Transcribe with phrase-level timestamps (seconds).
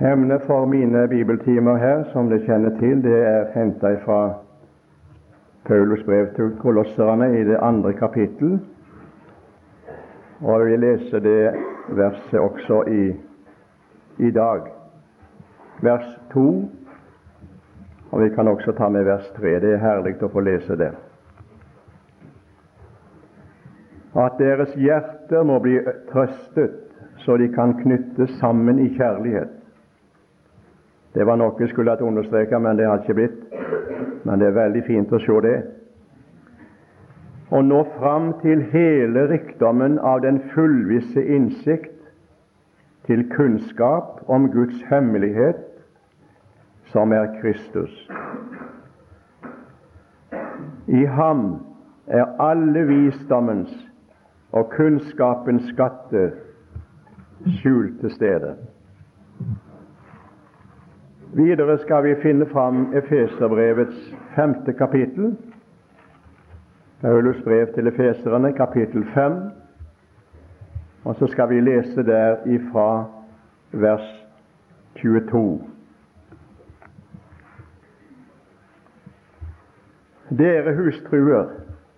[0.00, 4.40] Emnet for mine bibeltimer her, som dere kjenner til, det er henta fra
[5.68, 8.58] Paulus brev til kolosserne i det andre kapittel.
[10.42, 11.54] Og jeg vil lese det
[11.88, 13.14] verset også i,
[14.18, 14.66] i dag.
[15.82, 16.68] Vers 2,
[18.10, 19.60] og vi kan også ta med vers 3.
[19.62, 20.90] Det er herlig å få lese det.
[24.18, 25.78] At deres hjerter må bli
[26.10, 26.80] trøstet,
[27.22, 29.60] så de kan knyttes sammen i kjærlighet
[31.14, 33.40] det var noe jeg skulle hatt understreket, men det har ikke blitt.
[34.24, 35.56] Men det er veldig fint å se det.
[37.54, 41.92] Å nå fram til hele rikdommen av den fullvisse innsikt,
[43.04, 45.60] til kunnskap om Guds hemmelighet,
[46.88, 47.92] som er Kristus.
[50.88, 51.44] I ham
[52.06, 53.74] er alle visdommens
[54.56, 56.32] og kunnskapens skatter
[57.62, 58.54] til stede.
[61.36, 65.36] Videre skal vi finne fram Efeserbrevets femte kapittel.
[67.00, 69.32] Paulus brev til efeserne, kapittel fem.
[71.04, 73.04] Og så skal vi lese der ifra
[73.72, 74.26] vers
[75.02, 75.60] 22.
[80.38, 81.44] Dere hustruer,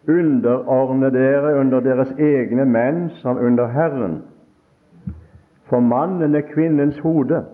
[0.08, 4.22] underordne dere under deres egne menn som under Herren.
[5.68, 7.44] For mannen er kvinnens hode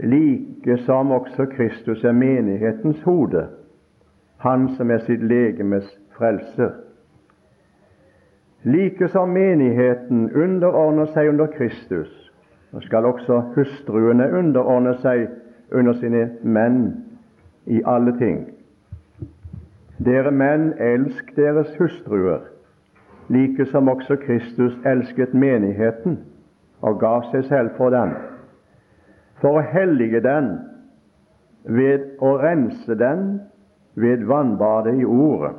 [0.00, 3.46] like som også Kristus er menighetens hode,
[4.38, 6.70] han som er sitt legemes frelser.
[8.62, 12.10] Like som menigheten underordner seg under Kristus,
[12.70, 15.28] så skal også hustruene underordne seg
[15.72, 16.92] under sine menn
[17.66, 18.46] i alle ting.
[20.04, 22.40] Dere menn, elsk deres hustruer,
[23.28, 26.20] like som også Kristus elsket menigheten
[26.80, 28.14] og gav seg selv for den
[29.40, 30.50] for å hellige den
[31.64, 33.40] ved å rense den
[33.98, 35.54] ved vannbadet i Ordet,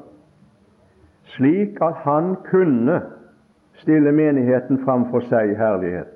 [1.36, 3.02] slik at han kunne
[3.82, 6.16] stille menigheten framfor seg i herlighet,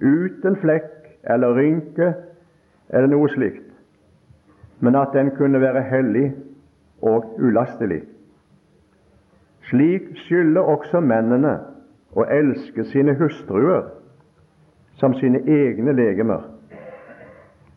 [0.00, 0.90] uten flekk
[1.30, 2.10] eller rynke
[2.90, 3.68] eller noe slikt,
[4.80, 6.32] men at den kunne være hellig
[7.04, 8.02] og ulastelig.
[9.70, 11.54] Slik skylder også mennene
[12.12, 13.86] å elske sine hustruer
[15.00, 16.53] som sine egne legemer.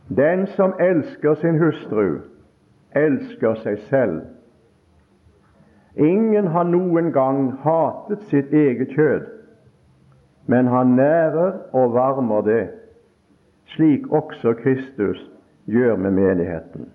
[0.09, 2.19] Den som elsker sin hustru,
[2.95, 4.21] elsker seg selv.
[5.97, 9.25] Ingen har noen gang hatet sitt eget kjød,
[10.47, 12.69] men han nærer og varmer det,
[13.75, 15.19] slik også Kristus
[15.65, 16.87] gjør med menigheten.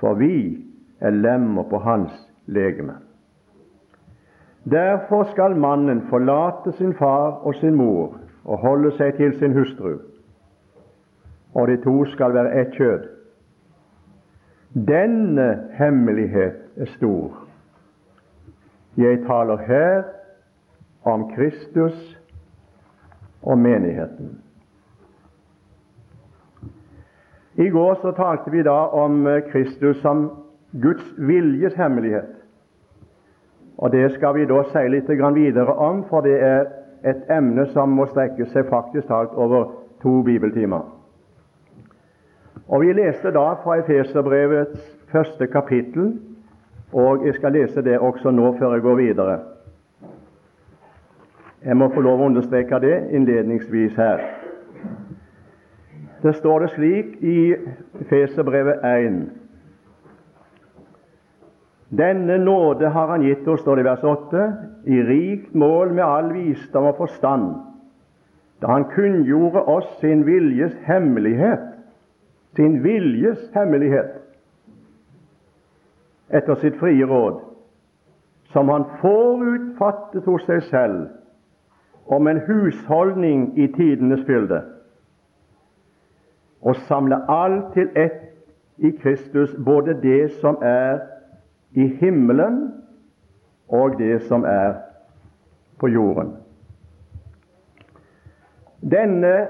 [0.00, 0.64] For vi
[1.00, 2.12] er lemmer på hans
[2.46, 2.94] legeme.
[4.70, 9.98] Derfor skal mannen forlate sin far og sin mor og holde seg til sin hustru
[11.56, 13.04] og de to skal være ett kjød.
[14.88, 17.46] Denne hemmelighet er stor.
[18.96, 20.02] Jeg taler her
[21.04, 22.18] om Kristus
[23.42, 24.40] og menigheten.
[27.54, 30.30] I går så talte vi da om Kristus som
[30.82, 32.34] Guds viljes hemmelighet.
[33.78, 36.66] Og Det skal vi da si litt videre om, for det er
[37.04, 40.95] et emne som må strekke seg faktisk talt over to bibeltimer.
[42.68, 46.18] Og Vi leste da fra Efeserbrevets første kapittel,
[46.92, 49.38] og jeg skal lese det også nå før jeg går videre.
[51.64, 54.22] Jeg må få lov å understreke det innledningsvis her.
[56.22, 57.54] Det står det slik i
[58.10, 59.16] Feserbrevet 1.
[61.96, 64.46] Denne nåde har Han gitt oss, står det i vers 8,
[64.86, 67.54] i rikt mål med all visdom og forstand,
[68.62, 71.65] da Han kunngjorde oss sin viljes hemmelighet
[72.56, 74.14] sin viljes hemmelighet
[76.28, 77.40] etter sitt frie råd,
[78.52, 81.06] som han forutfattet hos seg selv
[82.06, 84.62] om en husholdning i tidenes fylde,
[86.62, 88.22] og samle alt til ett
[88.76, 90.98] i Kristus, både det som er
[91.72, 92.72] i himmelen
[93.68, 94.74] og det som er
[95.80, 96.34] på jorden.
[98.90, 99.48] Denne,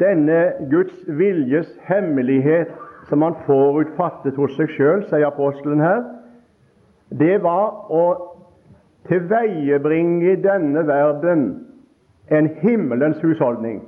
[0.00, 2.70] denne Guds viljes hemmelighet
[3.08, 6.04] som han forutfattet hos seg sjøl, sier apostelen her,
[7.10, 8.04] det var å
[9.06, 11.46] tilveiebringe i denne verden
[12.30, 13.82] en himmelens husholdning.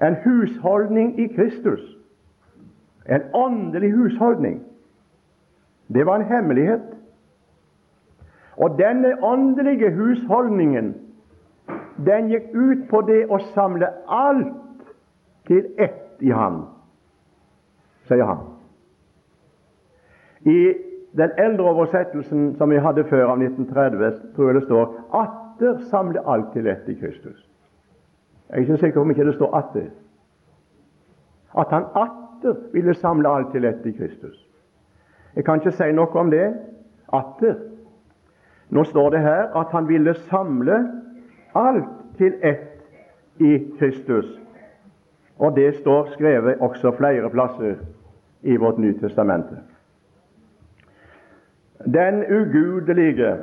[0.00, 1.80] En husholdning i Kristus.
[3.08, 4.60] En åndelig husholdning.
[5.88, 6.84] Det var en hemmelighet.
[8.56, 10.94] Og denne åndelige husholdningen
[12.06, 14.84] den gikk ut på det å samle alt
[15.46, 16.62] til ett i ham,
[18.08, 18.44] sier han.
[20.48, 20.74] I
[21.18, 26.20] den eldre oversettelsen som vi hadde før, av 1930, tror jeg det står 'atter samle
[26.26, 27.46] alt til ett i Kristus'.
[28.50, 29.90] Jeg er ikke sikker om ikke det står 'atter'.
[31.58, 34.46] At han atter ville samle alt til ett i Kristus.
[35.36, 36.54] Jeg kan ikke si noe om det.
[37.12, 37.54] Atter.
[38.70, 40.76] Nå står det her at han ville samle
[41.54, 41.84] alt
[42.18, 42.82] til ett
[43.40, 44.40] i Kristus.
[45.38, 47.74] Og det står skrevet også flere plasser
[48.42, 49.56] i vårt Nye Testamente.
[51.84, 53.36] Den ugudelige,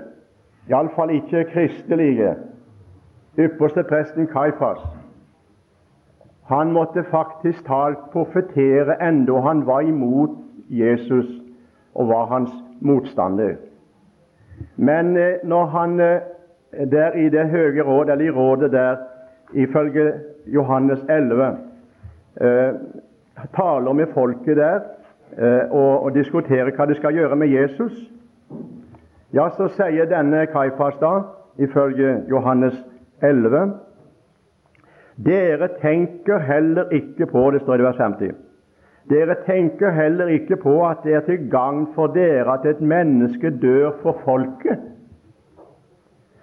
[0.70, 2.36] iallfall ikke kristelige,
[3.40, 4.80] ypperste presten Kaifas,
[6.48, 10.30] han måtte faktisk talt profetere enda han var imot
[10.70, 11.26] Jesus
[11.96, 12.52] og var hans
[12.82, 13.56] motstander.
[14.76, 16.22] Men eh, når han eh,
[16.92, 18.98] der i det høye råd, eller i rådet der,
[19.54, 20.14] ifølge
[20.46, 21.58] Johannes 11,
[22.42, 22.74] eh,
[23.56, 24.80] taler med folket der
[25.72, 27.94] og, og diskuterer hva de skal gjøre med Jesus,
[29.34, 31.12] ja, så sier denne Kaifas da,
[31.60, 32.78] ifølge Johannes
[33.22, 33.74] 11
[35.26, 38.36] Dere tenker heller ikke på det står i vers 50.
[39.10, 43.50] Dere tenker heller ikke på at det er til gagn for dere at et menneske
[43.50, 44.78] dør for folket.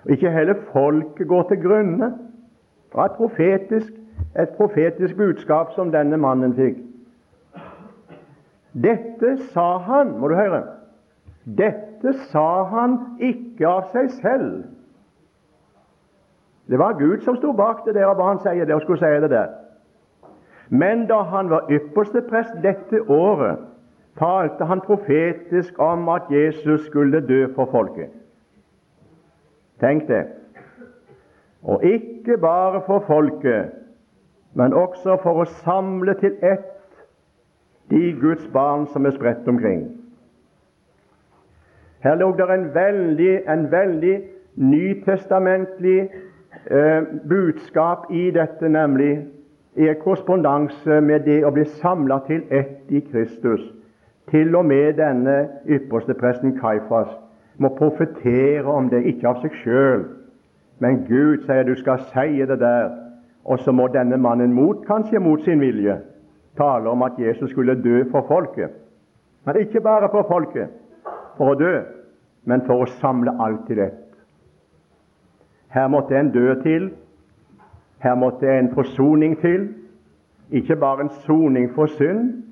[0.08, 2.04] Ikke heller folket går til grunne.
[2.04, 3.92] Det var et profetisk,
[4.40, 6.78] et profetisk budskap som denne mannen fikk.
[8.74, 10.62] Dette sa han, må du høre,
[11.44, 14.64] dette sa han ikke av seg selv.
[16.66, 18.98] Det var Gud som sto bak det der og ba han si det og skulle
[18.98, 19.52] si det der.
[20.68, 23.60] Men da han var ypperste prest dette året,
[24.18, 28.10] talte han profetisk om at Jesus skulle dø for folket.
[29.80, 30.26] Tenk det.
[31.62, 33.70] Og ikke bare for folket,
[34.54, 36.70] men også for å samle til ett
[37.90, 39.86] de Guds barn som er spredt omkring.
[42.04, 44.14] Her lå det en veldig, en veldig
[44.54, 45.98] nytestamentlig
[46.70, 49.24] eh, budskap i dette, nemlig
[49.74, 53.64] i korrespondanse med det å bli samla til ett i Kristus.
[54.30, 57.23] Til og med denne ypperste presten Kaifas
[57.58, 60.04] må profetere om det, ikke av seg sjøl.
[60.82, 62.90] Men Gud sier du skal si det der,
[63.44, 65.98] og så må denne mannen mot, kanskje mot sin vilje,
[66.58, 68.72] tale om at Jesus skulle dø for folket.
[69.44, 70.72] Men ikke bare for folket,
[71.36, 71.74] for å dø,
[72.44, 74.00] men for å samle alt til ett.
[75.74, 76.90] Her måtte en dø til,
[78.04, 79.68] her måtte en forsoning til.
[80.50, 82.42] Ikke bare en soning for synd,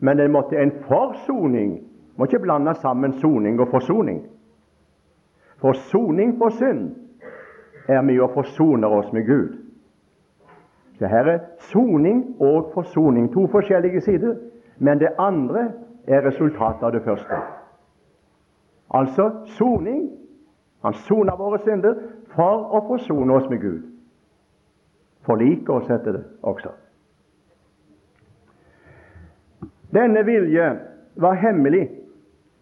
[0.00, 1.78] men det måtte en forsoning.
[2.16, 4.24] Må ikke blande sammen soning og forsoning.
[5.66, 6.90] Forsoning for synd
[7.88, 9.56] er med å forsone oss med Gud.
[10.98, 14.36] Så Her er soning og forsoning, to forskjellige sider.
[14.78, 15.72] Men det andre
[16.06, 17.40] er resultatet av det første.
[18.94, 20.10] Altså soning.
[20.84, 21.94] Han soner våre synder
[22.36, 23.82] for å forsone oss med Gud.
[25.26, 26.70] Forlike oss, heter det også.
[29.90, 30.68] Denne vilje
[31.16, 31.88] var hemmelig,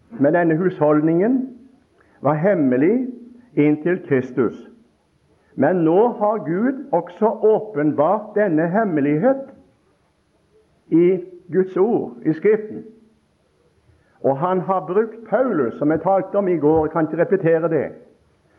[0.09, 1.54] men denne husholdningen
[2.25, 3.07] var hemmelig
[3.53, 4.57] inntil Kristus.
[5.55, 9.53] Men nå har Gud også åpenbart denne hemmelighet
[10.91, 11.19] i
[11.53, 12.83] Guds ord, i Skriften.
[14.23, 17.69] Og han har brukt Paulus, som jeg talte om i går, jeg kan ikke repetere
[17.69, 17.87] det,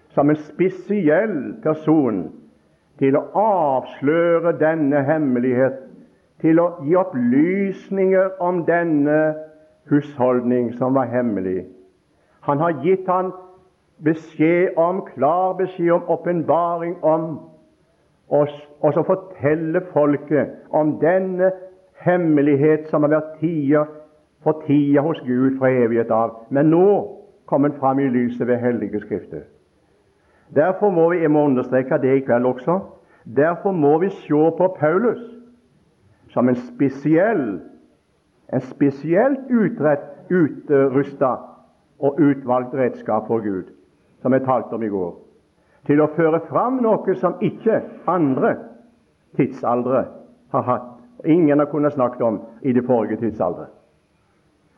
[0.09, 2.31] som en spesiell person
[2.99, 5.83] til å avsløre denne hemmelighet,
[6.41, 9.35] til å gi opplysninger om denne
[9.91, 11.65] husholdning som var hemmelig.
[12.47, 13.33] Han har gitt han
[14.05, 17.27] beskjed om, klar beskjed om, åpenbaring om,
[18.29, 18.49] og,
[18.81, 21.53] og så fortelle folket om denne
[22.05, 23.87] hemmelighet som har vært tider
[24.45, 26.89] for tida hos Gud fra evighet av, men nå
[27.47, 29.47] kom den fram i lyset ved hellige skrifter.
[30.55, 32.79] Derfor må vi, jeg må understreke det i kveld også,
[33.37, 35.23] derfor må vi se på Paulus
[36.31, 37.61] som en spesiell,
[38.53, 39.51] en spesielt
[40.31, 41.33] utrusta
[41.99, 43.73] og utvalgt redskap for Gud,
[44.23, 45.15] som jeg talte om i går,
[45.87, 47.81] til å føre fram noe som ikke
[48.11, 48.57] andre
[49.37, 50.05] tidsaldre
[50.53, 50.93] har hatt.
[51.25, 53.71] Ingen har kunnet snakke om i de forrige tidsaldre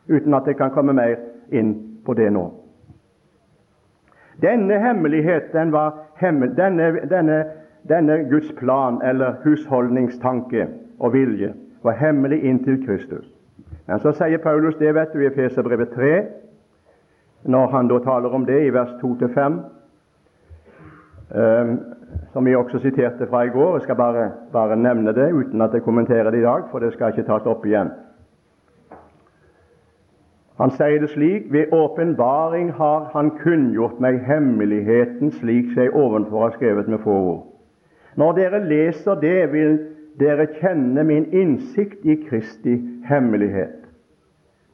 [0.09, 1.19] uten at jeg kan komme mer
[1.53, 1.73] inn
[2.05, 2.47] på det nå.
[4.41, 5.73] Denne hemmelighet, den
[6.15, 7.43] hemmel, denne, denne,
[7.89, 10.67] denne Guds plan eller husholdningstanke
[10.99, 11.53] og vilje
[11.83, 13.27] var hemmelig inntil Kristus.
[13.87, 16.13] Men så sier Paulus det vet du i Efeserbrevet 3,
[17.43, 19.59] når han da taler om det i vers 2-5,
[21.35, 21.73] eh,
[22.33, 23.73] som vi også siterte fra i går.
[23.77, 26.93] Jeg skal bare, bare nevne det uten at jeg kommenterer det i dag, for det
[26.93, 27.91] skal ikke tas opp igjen.
[30.59, 36.57] Han sier det slik Ved åpenbaring har Han kunngjort meg hemmeligheten slik seg ovenfor har
[36.57, 37.45] skrevet med få ord.
[38.19, 39.77] Når dere leser det, vil
[40.19, 42.75] dere kjenne min innsikt i Kristi
[43.07, 43.78] hemmelighet.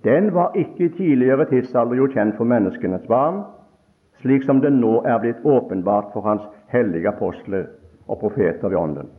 [0.05, 3.41] Den var ikke i tidligere tidsalder gjort kjent for menneskenes barn,
[4.21, 7.65] slik som det nå er blitt åpenbart for Hans hellige apostler
[8.07, 9.09] og profeter ved Ånden.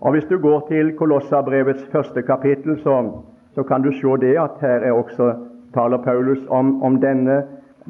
[0.00, 3.22] Og Hvis du går til Kolossabrevets første kapittel, så,
[3.54, 5.34] så, kan du se det at her er også
[5.74, 7.42] taler Paulus om, om denne,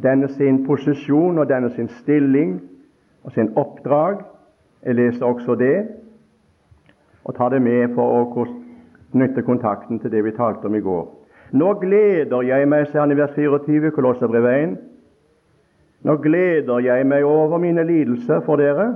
[0.02, 2.60] denne, sin posisjon og denne sin stilling
[3.24, 4.20] og sin oppdrag.
[4.84, 5.88] Jeg leser også det
[7.24, 8.46] og tar det med for å
[9.12, 11.21] knytte kontakten til det vi talte om i går.
[11.52, 14.76] Nå gleder jeg meg, sier han i vers 24, Kolosserbrevet 1,
[16.02, 18.88] nå gleder jeg meg over mine lidelser for dere.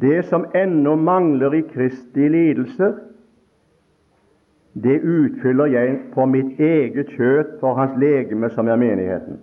[0.00, 2.94] Det som ennå mangler i Kristi lidelser,
[4.72, 9.40] det utfyller jeg på mitt eget kjøtt for hans legeme, som er menigheten.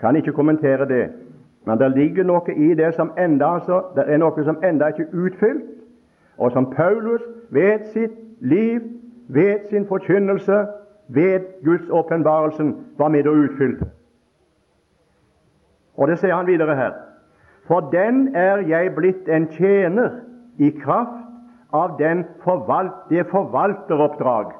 [0.00, 1.06] Kan ikke kommentere det,
[1.64, 5.06] men det ligger noe i det som enda, altså, det er noe som enda ikke
[5.06, 5.70] er utfylt,
[6.36, 8.82] og som Paulus ved sitt liv,
[9.28, 10.66] ved sin forkynnelse,
[11.08, 13.86] ved Guds åpenbarelsen var med og utfylte.
[15.96, 16.92] Og det sier han videre her.
[17.66, 20.20] For den er jeg blitt en tjener
[20.58, 21.24] i kraft
[21.72, 21.98] av
[22.44, 24.52] forvalt, det forvalteroppdrag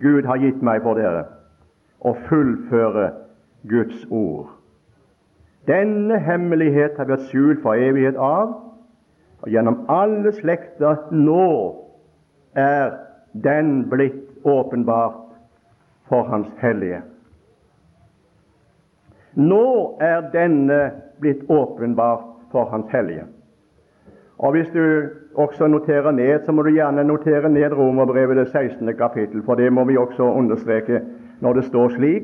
[0.00, 1.24] Gud har gitt meg for dere,
[2.00, 3.10] å fullføre
[3.68, 4.48] Guds ord.
[5.68, 8.54] Denne hemmelighet har vært skjult for evighet av,
[9.42, 11.50] og gjennom alle slekter nå
[12.56, 15.20] er den blitt åpenbart
[16.08, 17.02] for Hans hellige.
[19.34, 20.80] Nå er denne
[21.20, 23.24] blitt åpenbart for Hans hellige.
[24.38, 28.96] Og Hvis du også noterer ned, så må du gjerne notere ned Romerbrevet det 16.
[28.96, 31.00] kapittel, for det må vi også understreke
[31.40, 32.22] når det står slik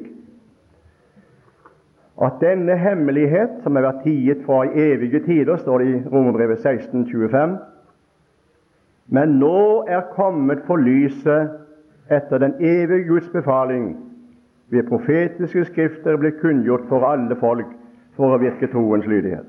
[2.22, 6.62] at denne hemmelighet, som har vært tiet fra i evige tider, står det i Romerbrevet
[6.62, 7.58] 16, 25,
[9.08, 11.52] men nå er kommet for lyset
[12.10, 13.94] etter den evige Guds befaling
[14.70, 17.68] ved profetiske skrifter ble kunngjort for alle folk
[18.16, 19.48] for å virke troens lydighet.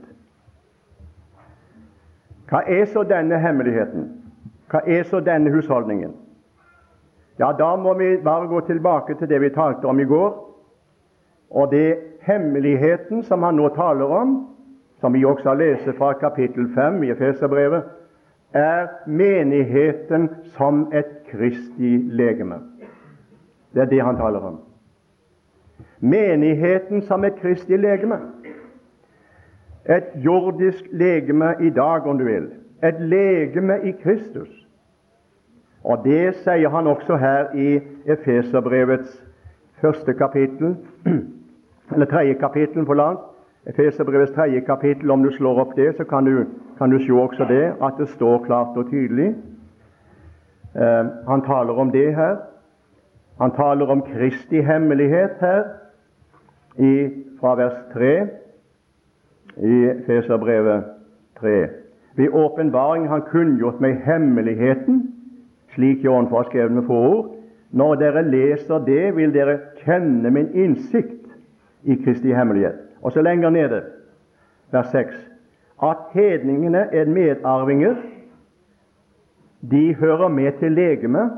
[2.48, 4.08] Hva er så denne hemmeligheten?
[4.72, 6.14] Hva er så denne husholdningen?
[7.40, 10.32] Ja, Da må vi bare gå tilbake til det vi talte om i går.
[11.50, 14.48] Og det hemmeligheten som han nå taler om,
[15.00, 17.84] som vi også har lest fra kapittel 5 i Efeserbrevet,
[18.54, 22.56] er menigheten som et Kristi legeme.
[23.74, 24.60] Det er det han taler om
[26.00, 28.20] menigheten som et Kristi legeme.
[29.90, 32.50] Et jordisk legeme i dag, om du vil.
[32.84, 34.68] Et legeme i Kristus.
[35.84, 39.24] Og Det sier han også her i Efeserbrevets
[39.82, 40.76] første kapittel,
[41.94, 43.18] eller tredje kapittel på land.
[43.68, 46.46] Efeserbrevets tredje kapittel, om du slår opp det, så kan du,
[46.78, 49.34] kan du se også det, at det står klart og tydelig.
[50.76, 52.38] Uh, han taler om det her.
[53.42, 55.64] Han taler om Kristi hemmelighet her
[56.78, 57.10] i,
[57.40, 58.14] fra vers 3
[59.58, 60.84] i Feserbrevet
[61.40, 61.68] 3.
[62.16, 65.04] Ved åpenbaring Han kunngjort meg hemmeligheten,
[65.76, 67.36] slik Jørn får skrevet med få ord.
[67.72, 71.28] Når dere leser det, vil dere kjenne min innsikt
[71.84, 72.87] i Kristi hemmelighet.
[73.02, 73.84] Og så lenger nede,
[74.72, 75.32] vers 6,
[75.84, 77.96] at hedningene er medarvinger.
[79.72, 81.32] De hører med til legemet,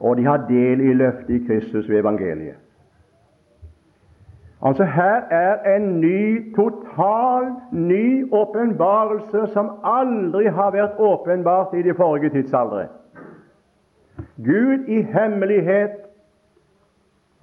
[0.00, 2.54] og de har del i løftet i Kristus ved evangeliet.
[4.62, 11.94] Altså Her er en ny, total ny åpenbarelse som aldri har vært åpenbart i de
[11.94, 12.88] forrige tidsaldre.
[14.36, 15.94] Gud i hemmelighet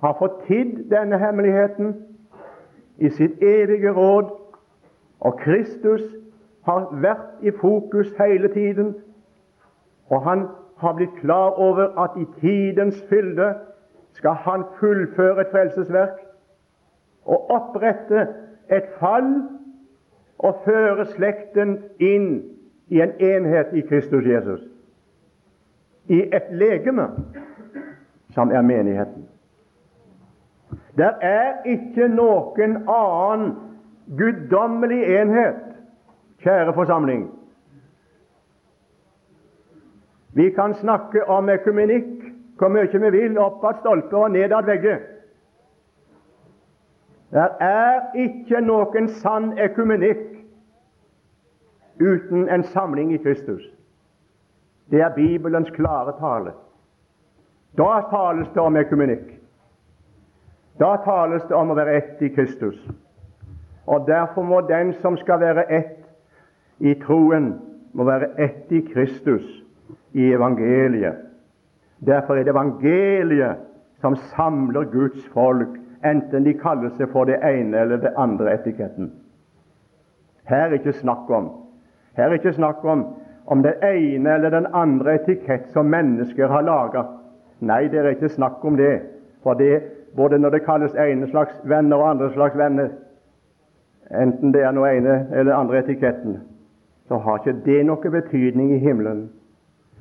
[0.03, 1.95] har fått tid denne hemmeligheten
[2.97, 4.29] i sitt evige råd,
[5.19, 6.01] og Kristus
[6.65, 8.95] har vært i fokus hele tiden,
[10.09, 10.47] og han
[10.77, 13.53] har blitt klar over at i tidens fylde
[14.11, 16.19] skal han fullføre et frelsesverk
[17.25, 18.27] og opprette
[18.71, 19.33] et fall
[20.39, 22.43] og føre slekten inn
[22.87, 24.61] i en enhet i Kristus Jesus.
[26.07, 27.07] I et legeme
[28.35, 29.25] som er menigheten.
[30.95, 33.55] Det er ikke noen annen
[34.17, 35.63] guddommelig enhet,
[36.43, 37.25] kjære forsamling.
[40.35, 44.67] Vi kan snakke om økumenikk hvor mye vi vil, opp av stolper og ned av
[44.67, 44.99] vegger.
[47.35, 50.23] Det er ikke noen sann ekumenikk
[51.99, 53.63] uten en samling i Kristus.
[54.91, 56.53] Det er Bibelens klare tale.
[57.77, 59.34] Da tales det om ekumenikk.
[60.79, 62.77] Da tales det om å være ett i Kristus.
[63.87, 66.01] Og Derfor må den som skal være ett
[66.79, 67.53] i troen,
[67.93, 69.45] må være ett i Kristus,
[70.13, 71.21] i evangeliet.
[72.05, 73.61] Derfor er det evangeliet
[74.01, 79.13] som samler Guds folk, enten de kaller seg for det ene eller det andre etiketten.
[80.45, 81.53] Her er ikke snakk om
[82.15, 83.05] her er ikke snakk om
[83.45, 87.03] om den ene eller den andre etikett som mennesker har laga.
[87.59, 89.01] Nei, det er ikke snakk om det.
[89.43, 89.81] For det,
[90.15, 92.89] både når det kalles ene slags venner og andre slags venner,
[94.11, 96.39] enten det er noe ene eller andre etiketten,
[97.07, 99.27] så har ikke det noe betydning i himmelen.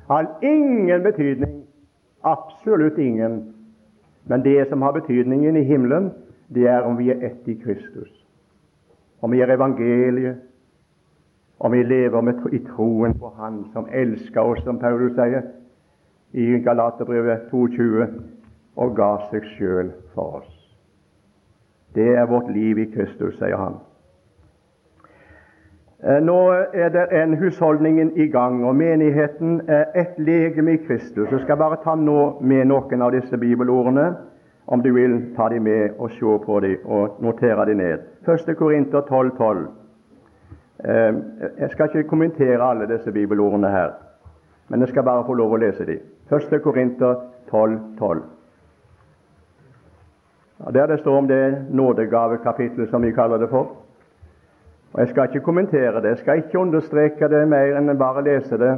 [0.09, 1.63] Har ingen betydning.
[2.25, 3.55] Absolutt ingen.
[4.25, 6.11] Men det som har betydningen i himmelen,
[6.55, 8.27] det er om vi er ett i Kristus.
[9.21, 10.37] Om vi er evangeliet,
[11.59, 15.43] om vi lever med, i troen på Han som elsker oss, som Paulus sier
[16.33, 18.07] i Galaterbrevet 22,
[18.77, 20.53] og ga seg sjøl for oss.
[21.95, 23.79] Det er vårt liv i Kristus, sier han.
[26.03, 26.39] Eh, nå
[26.75, 31.31] er det en husholdningen i gang, og menigheten er ett legeme i Kristus.
[31.31, 34.11] Jeg skal bare ta nå med noen av disse bibelordene,
[34.67, 38.05] om du vil ta dem med og se på dem og notere dem ned.
[38.27, 38.57] 1.
[38.57, 39.37] Korinter 12,12.
[39.39, 39.67] 12.
[41.59, 43.93] Jeg skal ikke kommentere alle disse bibelordene her,
[44.69, 46.01] men jeg skal bare få lov å lese dem.
[46.33, 46.61] 1.
[46.65, 47.15] Korinter
[47.53, 47.79] 12,12.
[47.99, 48.23] 12.
[50.59, 53.77] Der det står om det nådegavekapitlet, som vi kaller det for.
[54.93, 58.59] Og Jeg skal ikke kommentere det, jeg skal ikke understreke det mer enn bare lese
[58.59, 58.77] det.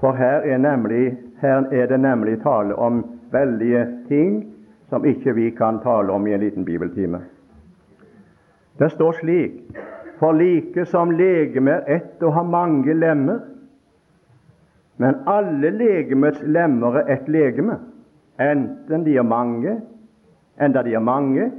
[0.00, 4.54] For her er, nemlig, her er det nemlig tale om veldige ting
[4.88, 7.20] som ikke vi kan tale om i en liten bibeltime.
[8.78, 9.52] Det står slik
[10.18, 13.38] For like som legeme er ett og har mange lemmer,
[14.96, 17.78] men alle legemets lemmer er ett legeme,
[18.40, 19.80] enten de er mange,
[20.60, 21.50] enda de er mange,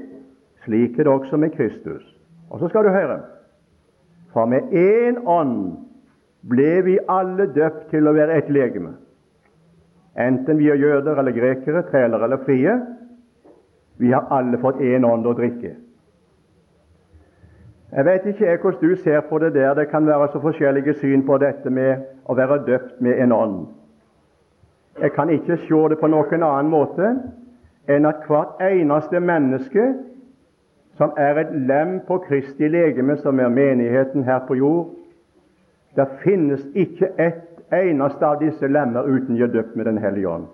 [0.63, 2.03] slik er det også med Kristus.
[2.49, 3.19] Og så skal du høre
[4.33, 5.77] For med én ånd
[6.49, 8.93] ble vi alle døpt til å være ett legeme.
[10.15, 12.77] Enten vi er jøder eller grekere, trælere eller frie.
[13.97, 15.75] Vi har alle fått én ånd å drikke.
[17.91, 19.73] Jeg vet ikke jeg hvordan du ser på det der.
[19.75, 23.59] Det kan være så forskjellige syn på dette med å være døpt med en ånd.
[25.01, 27.11] Jeg kan ikke se det på noen annen måte
[27.91, 29.85] enn at hvert eneste menneske
[30.97, 34.89] som er et lem på Kristi legeme, som er menigheten her på jord.
[35.95, 40.47] Det finnes ikke ett eneste av disse lemmer uten å døpt med Den hellige ånd.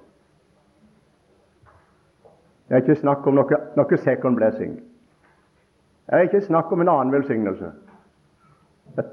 [2.67, 4.78] Det er ikke snakk om noe, noe second blessing.
[6.08, 7.71] Det er ikke snakk om en annen velsignelse.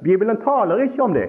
[0.02, 1.28] Bibelen taler ikke om det.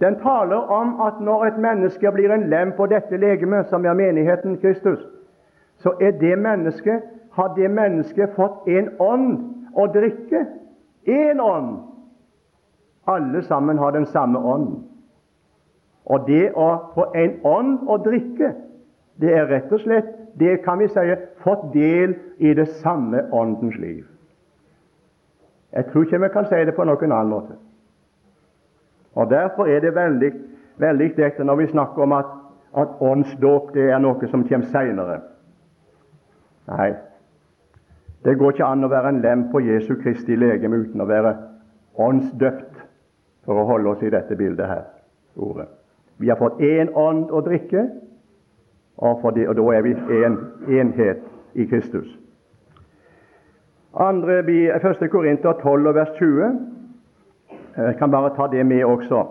[0.00, 3.96] Den taler om at når et menneske blir en lem på dette legemet, som er
[3.96, 5.00] menigheten Kristus,
[5.78, 7.02] så er det mennesket
[7.38, 9.34] har det mennesket fått en ånd
[9.78, 10.42] å drikke.
[11.06, 11.76] Én ånd!
[13.06, 14.72] Alle sammen har den samme ånd.
[16.04, 18.52] Og det å få en ånd å drikke,
[19.20, 23.78] det er rett og slett det kan vi si fått del i det samme åndens
[23.78, 24.04] liv.
[25.72, 27.56] Jeg tror ikke vi kan si det på noen annen måte.
[29.18, 30.30] Og Derfor er det veldig,
[30.78, 32.30] veldig dette når vi snakker om at,
[32.74, 35.20] at åndsdåp er noe som kommer seinere.
[36.68, 36.92] Nei,
[38.24, 41.34] det går ikke an å være en lem på Jesu Kristi legeme uten å være
[41.98, 42.84] åndsdøpt,
[43.48, 44.84] for å holde oss i dette bildet her.
[45.36, 45.68] ordet.
[46.18, 47.84] Vi har fått én ånd å drikke,
[48.96, 50.38] og, det, og da er vi én en
[50.80, 51.20] enhet
[51.54, 52.08] i Kristus.
[53.94, 55.08] Andre, 1.
[55.10, 56.58] Korinter 12, vers 20.
[57.76, 59.22] Jeg kan bare ta det med også.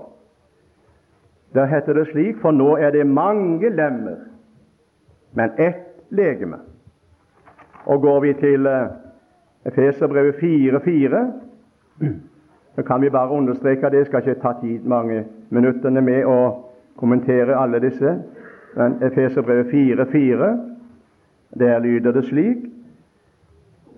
[1.54, 4.18] Der heter det slik For nå er det mange lemmer,
[5.34, 6.58] men ett legeme.
[7.88, 8.88] Og Går vi til eh,
[9.66, 12.08] Efeserbrevet 4.4,
[12.76, 13.98] så kan vi bare understreke det.
[13.98, 16.40] Jeg skal ikke ta tid mange minuttene med å
[17.00, 18.18] kommentere alle disse.
[18.76, 20.52] Men Efeserbrevet 4.4,
[21.60, 22.58] der lyder det slik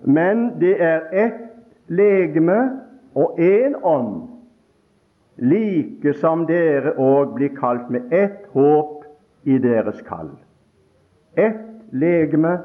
[0.04, 1.40] Men det er ett
[1.88, 2.70] legeme
[3.14, 4.28] og én ånd,
[5.36, 9.04] like som dere òg blir kalt med ett håp
[9.44, 10.30] i deres kall.
[11.36, 12.58] Ett legeme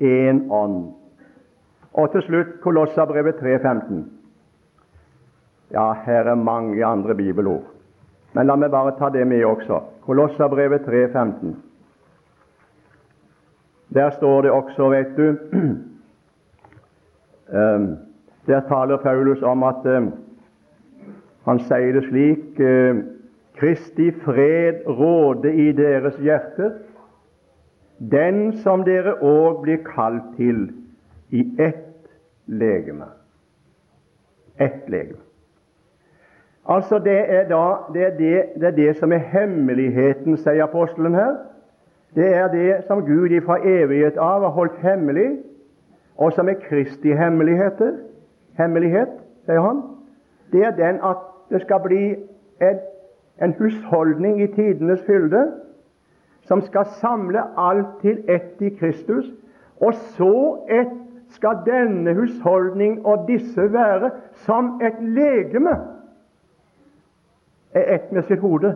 [0.00, 0.94] én ånd.
[1.92, 4.04] Og til slutt Kolossabrevet 3,15.
[5.72, 7.64] Ja, her er mange andre bibelord,
[8.32, 9.80] men la meg bare ta det med også.
[10.06, 11.56] Kolossabrevet 3,15.
[13.94, 15.28] Der står det også, vet du,
[17.56, 17.80] eh,
[18.46, 20.06] Der taler Paulus om at eh,
[21.46, 23.00] han sier det slik eh,
[23.56, 26.70] Kristi fred råde i deres hjerter,
[27.98, 30.68] den som dere òg blir kalt til
[31.30, 32.08] i ett
[32.46, 33.08] legeme.
[34.60, 35.22] Ett legeme.
[36.68, 41.14] Altså Det er da, det, er det, det, er det som er hemmeligheten, sier apostelen
[41.14, 41.36] her.
[42.14, 45.38] Det er det som Gud ifra evighet av har holdt hemmelig,
[46.16, 47.92] og som er Kristi hemmeligheter.
[48.56, 49.08] hemmelighet,
[49.44, 49.82] sier han.
[50.52, 51.16] Det er den at
[51.50, 52.14] det skal bli
[52.60, 52.78] en,
[53.42, 55.52] en husholdning i tidenes fylde
[56.46, 59.26] som skal samle alt til ett i Kristus.
[59.80, 60.94] Og så ett
[61.34, 64.10] skal denne husholdning og disse være
[64.46, 65.74] som et legeme
[67.74, 68.72] er ett med sitt hode.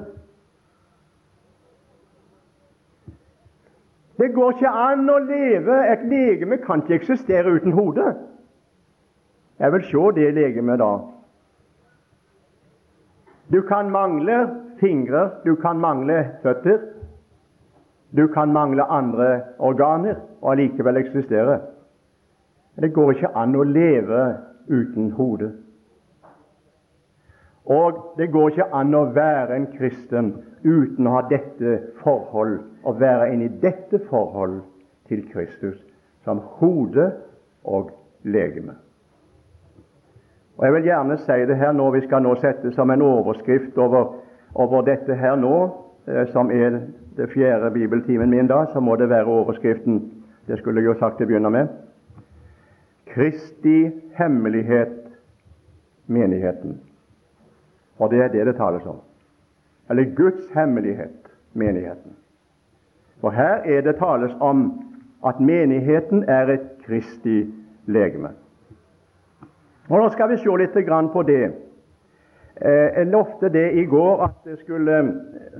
[4.20, 8.04] Det går ikke an å leve Et legeme kan ikke eksistere uten hode.
[9.58, 10.90] Jeg vil se det legemet da.
[13.52, 14.36] Du kan mangle
[14.80, 16.78] fingre, du kan mangle føtter,
[18.16, 21.60] du kan mangle andre organer og allikevel eksistere.
[22.80, 24.22] Det går ikke an å leve
[24.70, 25.52] uten hode.
[27.70, 30.32] Og det går ikke an å være en kristen
[30.64, 34.60] uten å ha dette forhold, å være inne i dette forhold
[35.08, 35.78] til Kristus
[36.24, 37.12] som hode
[37.64, 37.92] og
[38.22, 38.74] legeme.
[40.58, 43.78] Og Jeg vil gjerne si det her nå, vi skal nå sette som en overskrift
[43.78, 44.18] over,
[44.54, 45.54] over dette her nå,
[46.06, 46.82] eh, som er
[47.16, 50.12] det fjerde bibeltimen min da, så må det være overskriften.
[50.46, 51.68] Det skulle jeg jo sagt til å begynne med.
[53.10, 55.10] Kristi hemmelighet,
[56.06, 56.78] menigheten.
[57.98, 59.00] Og det er det det tales om.
[59.90, 62.14] Eller Guds hemmelighet, menigheten.
[63.20, 64.70] For her er det tales om
[65.26, 67.44] at menigheten er et Kristi
[67.86, 68.30] legeme.
[69.88, 70.76] Og Nå skal vi se litt
[71.12, 71.52] på det.
[72.64, 75.06] Eh, jeg lovte det i går at jeg skulle eh,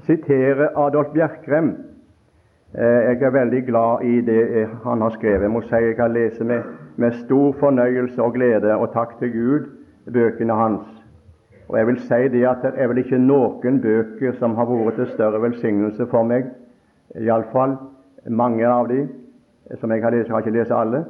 [0.04, 1.70] sitere Adolf Bjerkrem.
[2.74, 5.42] Eh, jeg er veldig glad i det han har skrevet.
[5.42, 6.62] Jeg må si jeg kan lese med,
[6.96, 9.70] med stor fornøyelse og glede, og takk til Gud,
[10.12, 10.84] bøkene hans.
[11.68, 15.00] Og jeg vil si det at det er vel ikke noen bøker som har vært
[15.00, 16.52] til større velsignelse for meg,
[17.16, 17.78] iallfall
[18.28, 19.06] mange av de
[19.80, 20.28] som jeg har lest.
[20.28, 21.04] Jeg har ikke lest alle,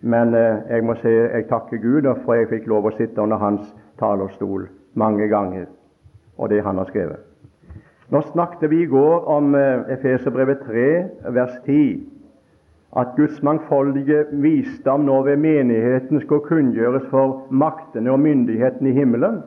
[0.00, 3.72] men jeg må si jeg takker Gud for jeg fikk lov å sitte under hans
[3.98, 5.66] talerstol mange ganger,
[6.38, 7.22] og det han har skrevet.
[8.10, 10.86] Nå snakket vi i går om eh, Efeserbrevet 3,
[11.34, 12.04] vers 10,
[12.96, 19.42] at Guds mangfoldige visdom nå ved menigheten skulle kunngjøres for maktene og myndighetene i himmelen.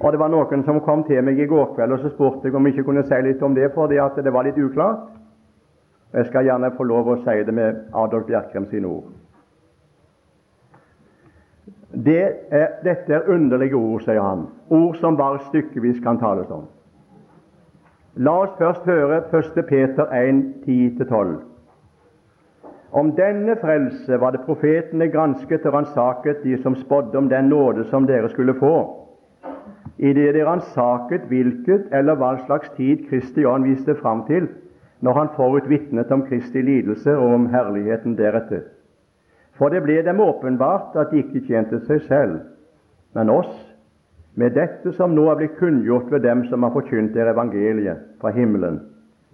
[0.00, 2.54] Og Det var noen som kom til meg i går kveld og så spurte jeg
[2.56, 5.08] om jeg ikke kunne si litt om det, fordi at det var litt uklart.
[6.12, 9.19] Jeg skal gjerne få lov å si det med Adolf Bjerkrem sine ord.
[11.94, 16.68] Det er, dette er underlige ord, sier han, ord som bare stykkevis kan tales om.
[18.16, 19.64] La oss først høre 1.
[19.68, 21.34] Peter 1, 10-12.
[22.92, 27.84] Om denne frelse var det profetene gransket og ransaket, de som spådde om den nåde
[27.90, 28.74] som dere skulle få
[30.00, 34.48] idet de ransaket hvilket eller hva slags tid Kristi ånd viste fram til
[35.04, 38.62] når han forut vitnet om Kristi lidelse og om herligheten deretter.
[39.60, 42.38] For det ble dem åpenbart at de ikke tjente seg selv,
[43.12, 43.52] men oss,
[44.40, 48.32] med dette som nå er blitt kunngjort ved dem som har forkynt dere evangeliet fra
[48.32, 48.78] himmelen,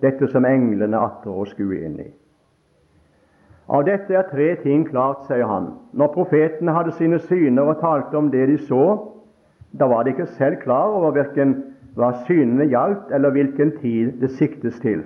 [0.02, 2.08] dette som englene atter å skue inn i.
[3.70, 5.72] Av dette er tre ting klart, sier han.
[5.94, 8.82] Når profetene hadde sine syner og talte om det de så,
[9.78, 11.54] da var de ikke selv klar over hvilken,
[11.94, 15.04] hva synene gjaldt, eller hvilken tid det siktes til.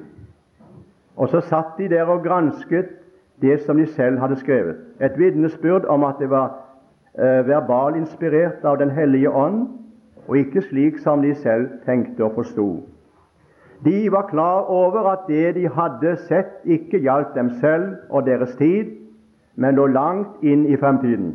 [1.21, 3.00] Og så satt de der og gransket
[3.43, 4.77] det som de selv hadde skrevet.
[5.01, 6.55] Et vitnesbyrd om at det var
[7.19, 9.69] eh, verbalinspirert av Den hellige ånd,
[10.29, 12.69] og ikke slik som de selv tenkte og forsto.
[13.85, 18.55] De var klar over at det de hadde sett, ikke gjaldt dem selv og deres
[18.57, 18.97] tid,
[19.57, 21.33] men lå langt inn i fremtiden,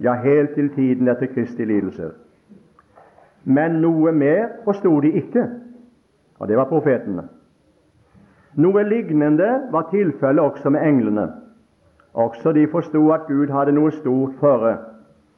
[0.00, 2.10] ja, helt til tiden etter Kristi lidelser.
[3.44, 5.44] Men noe mer forsto de ikke,
[6.38, 7.28] og det var profetene.
[8.56, 11.28] Noe lignende var tilfellet også med englene.
[12.14, 14.76] Også de forsto at Gud hadde noe stort føre,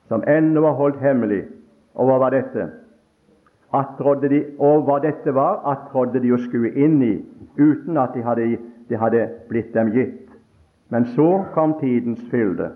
[0.09, 1.47] som ennå var holdt hemmelig.
[1.95, 2.69] Og hva var dette?
[4.23, 7.15] De, og hva dette var, attrådde de å skue inn i,
[7.59, 10.29] uten at det hadde, det hadde blitt dem gitt.
[10.89, 12.71] Men så kom tidens fylde.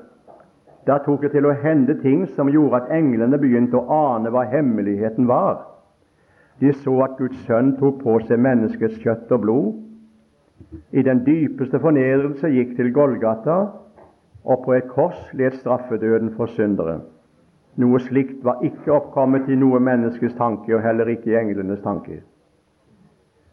[0.86, 4.46] Da tok det til å hende ting som gjorde at englene begynte å ane hva
[4.48, 5.60] hemmeligheten var.
[6.60, 9.70] De så at Guds sønn tok på seg menneskets kjøtt og blod.
[10.92, 13.58] I den dypeste fornedrelse gikk til Golgata,
[14.44, 17.00] og på et kors led straffedøden for syndere.
[17.76, 22.22] Noe slikt var ikke oppkommet i noe menneskes tanke, og heller ikke i englenes tanke.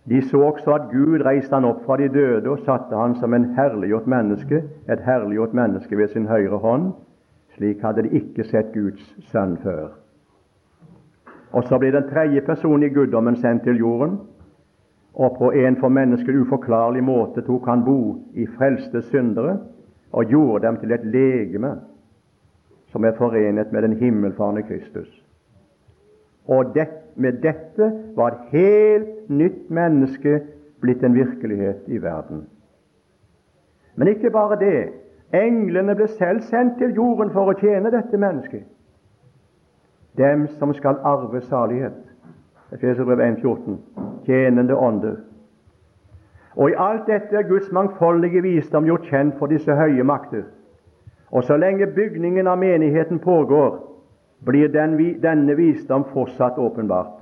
[0.10, 3.34] De så også at Gud reiste han opp fra de døde og satte han som
[3.34, 6.94] en herliggjort menneske, et herliggjort menneske ved sin høyre hånd.
[7.58, 9.90] Slik hadde de ikke sett Guds sønn før.
[11.52, 14.20] Og så ble den tredje personen i guddommen sendt til jorden,
[15.18, 18.00] og på en for mennesket uforklarlig måte tok han bo
[18.38, 19.58] i frelste syndere
[20.14, 21.72] og gjorde dem til et legeme
[22.92, 25.10] som er forenet med den himmelfarne Kristus.
[26.48, 30.40] Og det, med dette var et helt nytt menneske
[30.82, 32.46] blitt en virkelighet i verden.
[33.96, 34.90] Men ikke bare det.
[35.34, 38.64] Englene ble selv sendt til jorden for å tjene dette mennesket.
[40.18, 42.07] Dem som skal arve salighet.
[42.72, 43.78] Efeserbrev 1,14.
[44.26, 45.16] Tjenende ånder.
[46.56, 50.44] Og i alt dette er Guds mangfoldige visdom gjort kjent for disse høye makter.
[51.32, 53.78] Og så lenge bygningen av menigheten pågår,
[54.46, 57.22] blir den, denne visdom fortsatt åpenbart.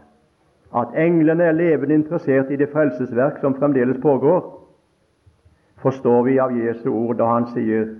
[0.75, 4.41] At englene er levende interessert i det frelsesverk som fremdeles pågår,
[5.77, 7.91] forstår vi av Jesu ord da han sier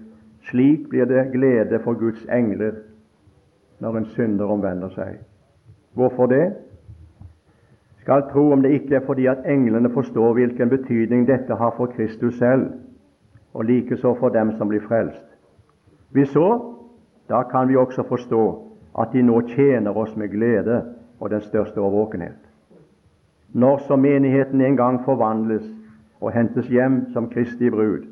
[0.49, 2.73] slik blir det glede for Guds engler
[3.79, 5.19] når en synder omvender seg.
[5.93, 6.53] Hvorfor det?
[8.05, 11.85] Skal tro om det ikke er fordi at englene forstår hvilken betydning dette har for
[11.85, 12.67] Kristus selv,
[13.53, 15.25] og likeså for dem som blir frelst.
[16.13, 16.75] Hvis så,
[17.29, 18.43] da kan vi også forstå
[18.99, 20.83] at de nå tjener oss med glede
[21.19, 22.37] og den største årvåkenhet.
[23.53, 25.65] Når så menigheten en gang forvandles
[26.21, 28.05] og hentes hjem som Kristi brud,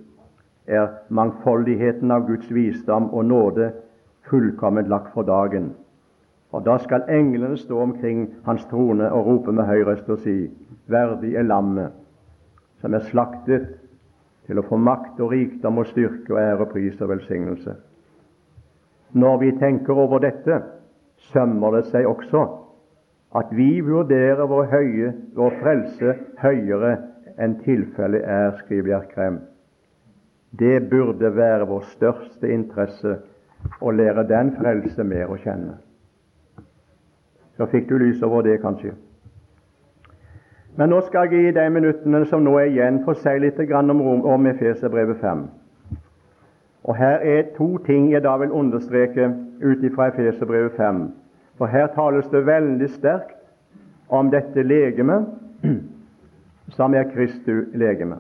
[0.68, 3.72] er mangfoldigheten av Guds visdom og nåde
[4.30, 5.76] fullkomment lagt for dagen
[6.54, 10.52] og da skal englene stå omkring hans trone og rope med høy røst og si:"
[10.88, 11.92] Verdig er lammet
[12.82, 13.68] som er slaktet
[14.46, 17.76] til å få makt og rikdom og styrke og ære, pris og velsignelse.
[19.14, 20.62] Når vi tenker over dette,
[21.32, 22.44] sømmer det seg også
[23.40, 26.98] at vi vurderer vår, høye, vår frelse høyere
[27.42, 29.40] enn tilfellet er, skriver Gjerkrem.
[30.60, 33.16] Det burde være vår største interesse
[33.82, 35.80] å lære den frelse mer å kjenne.
[37.64, 38.92] Så fikk du lys over det, kanskje.
[40.76, 44.02] Men nå skal jeg i de minuttene som nå er igjen, få si litt om,
[44.26, 45.46] om Efeserbrevet 5.
[46.84, 49.30] Og Her er to ting jeg da vil understreke
[49.64, 51.14] ut ifra Efeserbrevet 5.
[51.58, 53.40] For her tales det veldig sterkt
[54.10, 55.24] om dette legemet,
[56.76, 58.18] som er Kristu legeme.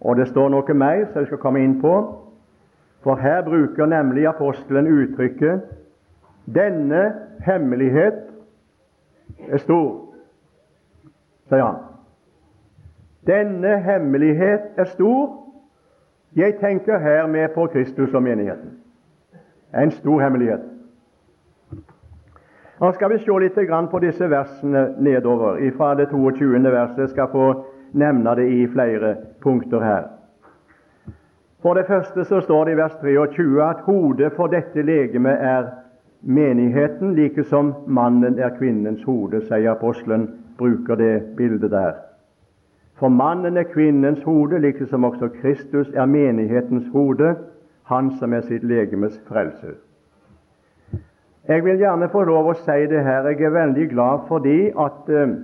[0.00, 1.96] Og det står noe mer som jeg skal komme inn på.
[3.00, 5.64] For her bruker nemlig apostelen uttrykket
[6.46, 7.12] 'Denne
[7.46, 8.14] hemmelighet
[9.48, 10.14] er stor,
[11.48, 11.76] sier han.
[13.26, 15.38] Denne hemmelighet er stor.
[16.36, 18.78] Jeg tenker her med på Kristus og menigheten.
[19.74, 20.60] En stor hemmelighet.
[22.80, 23.58] Nå skal vi se litt
[23.90, 26.62] på disse versene nedover, fra det 22.
[26.62, 27.10] verset.
[27.10, 30.02] skal Jeg få nevne det i flere punkter her.
[31.62, 35.68] For det første så står det i vers 23 at hodet for dette legemet er
[36.22, 41.92] menigheten, like som mannen er kvinnens hode, sier apostelen, bruker det bildet der.
[42.94, 47.34] For mannen er kvinnens hode, like som også Kristus er menighetens hode,
[47.84, 49.74] han som er sitt legemes frelser.
[51.48, 53.26] Jeg vil gjerne få lov å si det her.
[53.26, 55.34] Jeg er veldig glad fordi at eh,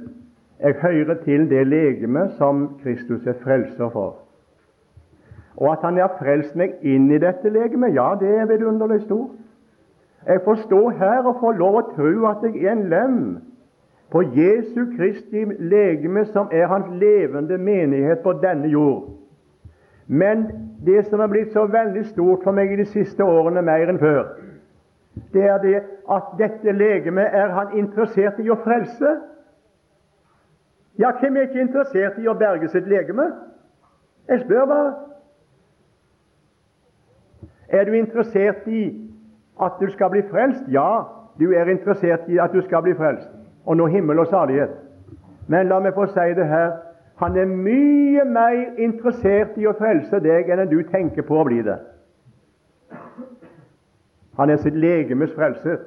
[0.62, 4.20] jeg hører til det legeme som Kristus er frelser for.
[5.56, 9.34] Og at han har frelst meg inn i dette legemet, ja, det er vidunderlig stort.
[10.28, 13.20] Jeg får stå her og få lov å tro at jeg er en lem
[14.12, 19.08] på Jesu Kristi legeme, som er hans levende menighet på denne jord.
[20.06, 20.44] Men
[20.84, 24.00] det som er blitt så veldig stort for meg i de siste årene, mer enn
[24.00, 24.22] før,
[25.32, 25.80] det er det
[26.12, 29.16] at dette legemet er han interessert i å frelse.
[30.98, 33.30] Ja, hvem er ikke interessert i å berge sitt legeme?
[34.28, 34.94] Jeg spør bare.
[37.68, 39.07] Er du interessert i
[39.60, 40.64] at du skal bli frelst?
[40.68, 41.04] Ja,
[41.38, 43.28] du er interessert i at du skal bli frelst
[43.68, 44.70] og nå himmel og salighet.
[45.48, 46.76] Men la meg få si det her
[47.18, 51.64] han er mye mer interessert i å frelse deg enn du tenker på å bli
[51.66, 51.76] det.
[54.38, 55.80] Han er sitt legemes frelser.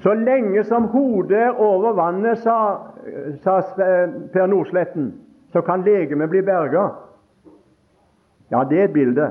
[0.00, 2.56] Så lenge som hodet er over vannet, sa,
[3.42, 5.10] sa Per Nordsletten,
[5.52, 6.86] så kan legemet bli berga.
[8.50, 9.30] Ja, det er et bilde.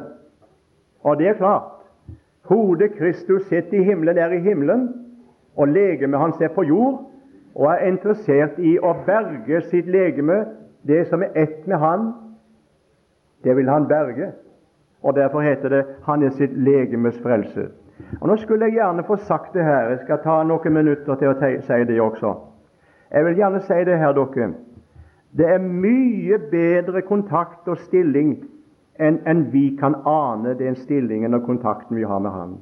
[1.03, 1.71] Og det er klart.
[2.49, 4.93] Hodet Kristus sitter i himmelen, er i himmelen,
[5.55, 7.11] og legemet hans er på jord,
[7.55, 10.45] og er interessert i å berge sitt legeme,
[10.87, 12.13] det som er ett med han,
[13.43, 14.31] Det vil han berge.
[15.03, 17.71] Og Derfor heter det 'Han er sitt legemes frelse'.
[18.21, 19.89] Og Nå skulle jeg gjerne få sagt det her.
[19.89, 22.35] Jeg skal ta noen minutter til å si det også.
[23.11, 24.53] Jeg vil gjerne si det her, dere.
[25.37, 28.43] Det er mye bedre kontakt og stilling
[28.99, 32.57] enn en vi kan ane den stillingen og kontakten vi har med Han.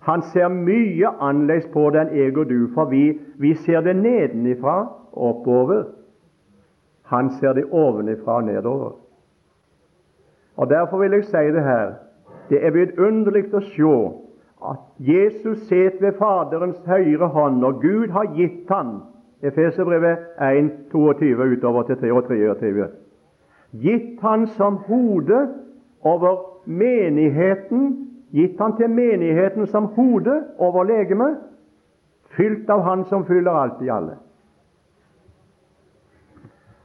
[0.00, 3.96] Han ser mye annerledes på det enn jeg og du, for vi, vi ser det
[3.96, 4.78] nedenifra
[5.12, 5.84] og oppover.
[7.12, 8.92] Han ser det ovenifra og nedover.
[10.56, 11.92] Og Derfor vil jeg si det her.
[12.48, 13.92] Det er vidunderlig å se
[14.70, 19.02] at Jesus sitter ved Faderens høyre hånd, og Gud har gitt ham
[19.42, 22.88] Efeserbrevet 1, 22 utover til 23.
[23.72, 25.48] Gitt han som hode
[26.02, 31.36] over menigheten, gitt han til menigheten som hode over legemet,
[32.36, 34.16] fylt av Han som fyller alt i alle.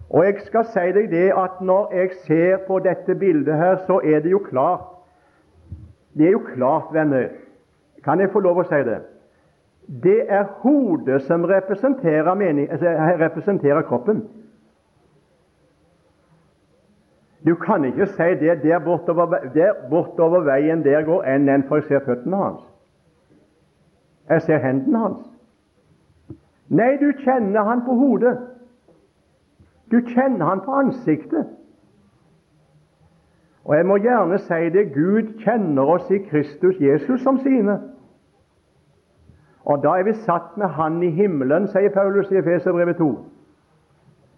[0.09, 3.99] Og jeg skal si deg det at når jeg ser på dette bildet her, så
[4.03, 4.89] er det jo klart
[6.13, 7.29] Det er jo klart, venner,
[8.03, 8.99] kan jeg få lov å si det?
[10.03, 14.21] Det er hodet som representerer, mening, altså, representerer kroppen.
[17.45, 21.75] Du kan ikke si det der bortover, der bortover veien der går enn en for
[21.75, 22.61] jeg ser føttene hans.
[24.29, 25.25] Jeg ser hendene hans.
[26.69, 28.37] Nei, du kjenner han på hodet.
[29.91, 31.51] Du kjenner han på ansiktet.
[33.65, 37.79] Og jeg må gjerne si det Gud kjenner oss i Kristus Jesus som sine.
[39.65, 43.11] Og da er vi satt med Han i himmelen, sier Paulus i Efeserbrevet 2.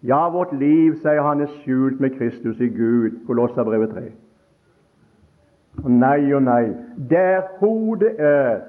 [0.02, 4.02] Ja, vårt liv, sier han, er skjult med Kristus i Gud, Kolossabrevet 3.
[5.84, 6.74] Og nei og nei,
[7.10, 8.60] der hodet er,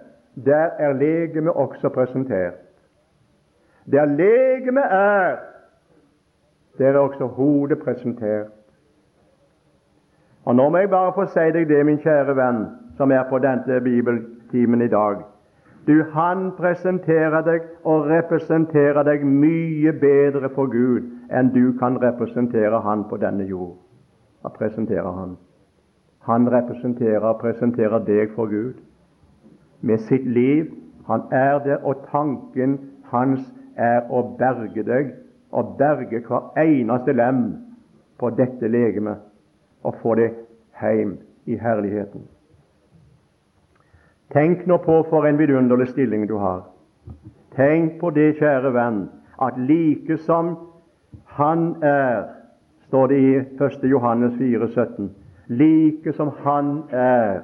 [0.45, 2.63] der er legemet også presentert.
[3.91, 5.37] Der legemet er,
[6.77, 8.51] der er også hodet presentert.
[10.45, 12.65] Og Nå må jeg bare få si deg det, min kjære venn,
[12.97, 15.23] som er på denne bibeltimen i dag.
[15.87, 22.81] Du, Han presenterer deg og representerer deg mye bedre for Gud enn du kan representere
[22.81, 23.75] Han på denne jord.
[24.43, 25.37] Og presenterer Han.
[26.27, 28.73] Han representerer og presenterer deg for Gud
[29.81, 30.71] med sitt liv.
[31.07, 32.79] Han er der, og tanken
[33.11, 33.41] hans
[33.77, 35.13] er å berge deg
[35.51, 37.43] og berge hver eneste lem
[38.19, 39.23] på dette legemet
[39.83, 40.31] og få det
[40.81, 42.25] hjem i herligheten.
[44.33, 46.65] Tenk nå på for en vidunderlig stilling du har.
[47.55, 49.05] Tenk på det, kjære venn,
[49.41, 50.57] at like som
[51.25, 52.23] Han er,
[52.87, 53.83] står det i 1.
[53.83, 55.15] Johannes 4, 17,
[55.47, 57.41] like som Han er,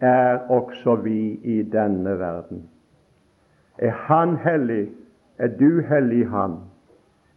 [0.00, 2.68] er også vi i denne verden.
[3.78, 4.88] Er Han hellig,
[5.38, 6.56] er du hellig i Han.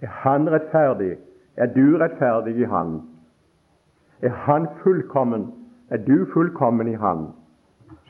[0.02, 1.18] Er Han rettferdig,
[1.58, 3.02] er du rettferdig i Han.
[4.22, 5.54] Er Han fullkommen,
[5.90, 7.28] er du fullkommen i Han.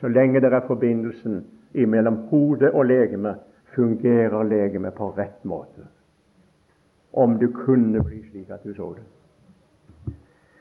[0.00, 3.34] Så lenge det er forbindelsen mellom hode og legeme,
[3.74, 5.86] fungerer legemet på rett måte.
[7.12, 9.04] Om du kunne bli slik at du så det.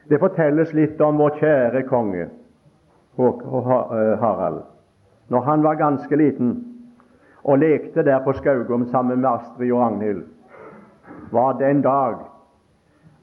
[0.10, 4.64] Det fortelles litt om vår kjære konge eh, Harald.
[5.32, 6.56] Når han var ganske liten
[7.44, 10.24] og lekte der på Skaugum sammen med Astrid og Ragnhild,
[11.32, 12.16] var det en dag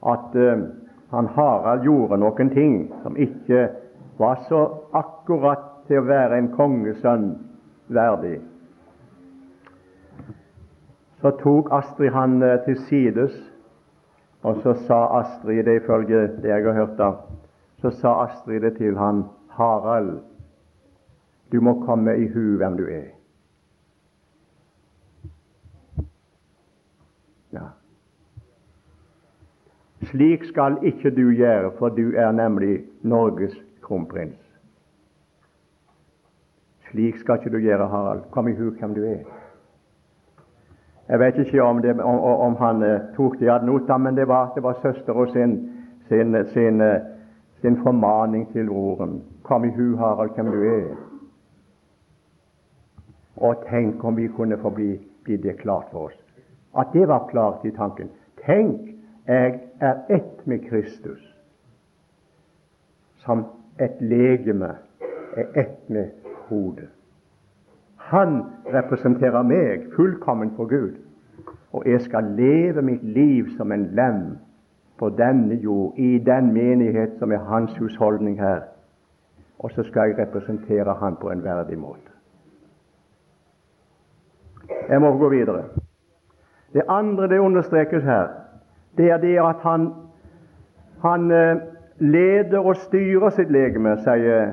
[0.05, 0.65] at uh,
[1.11, 3.67] han Harald gjorde noen ting som ikke
[4.17, 4.63] var så
[4.93, 7.31] akkurat til å være en kongesønn
[7.87, 8.39] verdig.
[11.21, 13.35] Så tok Astrid han uh, til sides,
[14.41, 17.17] og så sa Astrid det ifølge det jeg har hørt av,
[17.81, 19.25] så sa Astrid det til han
[19.59, 20.19] Harald,
[21.51, 23.09] du må komme i hu hvem du er.
[27.51, 27.65] Ja.
[30.11, 34.39] Slik skal ikke du gjøre, for du er nemlig Norges kronprins.
[36.91, 38.23] Slik skal ikke du gjøre, Harald.
[38.31, 39.38] Kom i hu hvem du er.
[41.09, 44.27] Jeg vet ikke om, det, om, om han uh, tok det ad notam, men det
[44.27, 45.55] var, det var søstera sin,
[46.07, 47.01] sin, sin, uh,
[47.61, 49.23] sin, formaning til broren.
[49.43, 50.95] Kom i hu, Harald, hvem du er.
[53.37, 56.19] Og tenk om vi kunne få bli, bli det klart for oss.
[56.77, 58.09] At det var klart i tanken.
[58.45, 58.89] Tenk
[59.27, 61.35] jeg er ett med Kristus,
[63.25, 63.45] som
[63.79, 64.75] et legeme
[65.37, 66.09] er ett med
[66.49, 66.89] hodet.
[68.09, 68.43] Han
[68.73, 70.97] representerer meg fullkommen for Gud,
[71.73, 74.23] og jeg skal leve mitt liv som en lem
[74.99, 78.61] på denne jord, i den menighet som er hans husholdning her.
[79.59, 82.09] Og så skal jeg representere han på en verdig måte.
[84.89, 85.63] Jeg må gå videre.
[86.73, 88.27] Det andre det understrekes her,
[88.97, 89.93] det er det at han
[91.01, 91.55] han eh,
[91.99, 94.51] leder og styrer sitt legeme, sier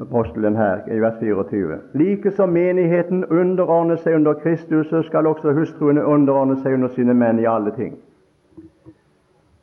[0.00, 1.78] apostelen her i vers 24.
[1.94, 7.14] Like som menigheten underordner seg under Kristus, så skal også hustruene underordne seg under sine
[7.14, 7.98] menn i alle ting.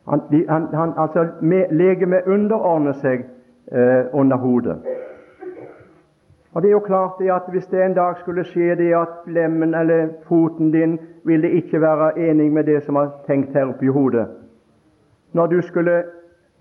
[0.08, 1.28] Han, de, han, han, altså,
[1.72, 3.26] Legemet underordner seg
[3.72, 4.78] eh, under hodet.
[6.54, 9.26] Og det er jo klart det at Hvis det en dag skulle skje det at
[9.28, 13.86] lemmen eller foten din ville ikke være enig med det som var tenkt her oppe
[13.86, 14.28] i hodet
[15.34, 16.04] Når du skulle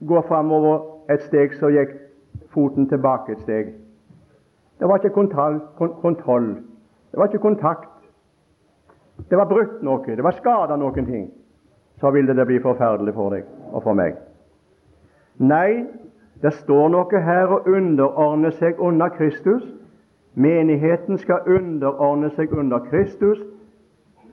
[0.08, 1.94] gå framover et steg, så gikk
[2.55, 3.74] foten tilbake et steg.
[4.78, 5.61] Det var ikke kontroll,
[6.02, 6.55] kontroll.
[7.11, 7.90] Det var ikke kontakt.
[9.30, 10.16] Det var brutt noe.
[10.16, 11.28] Det var skada noen ting.
[12.00, 14.16] Så ville det bli forferdelig for deg og for meg.
[15.38, 15.84] Nei,
[16.42, 19.62] det står noe her å underordne seg under Kristus.
[20.34, 23.38] Menigheten skal underordne seg under Kristus,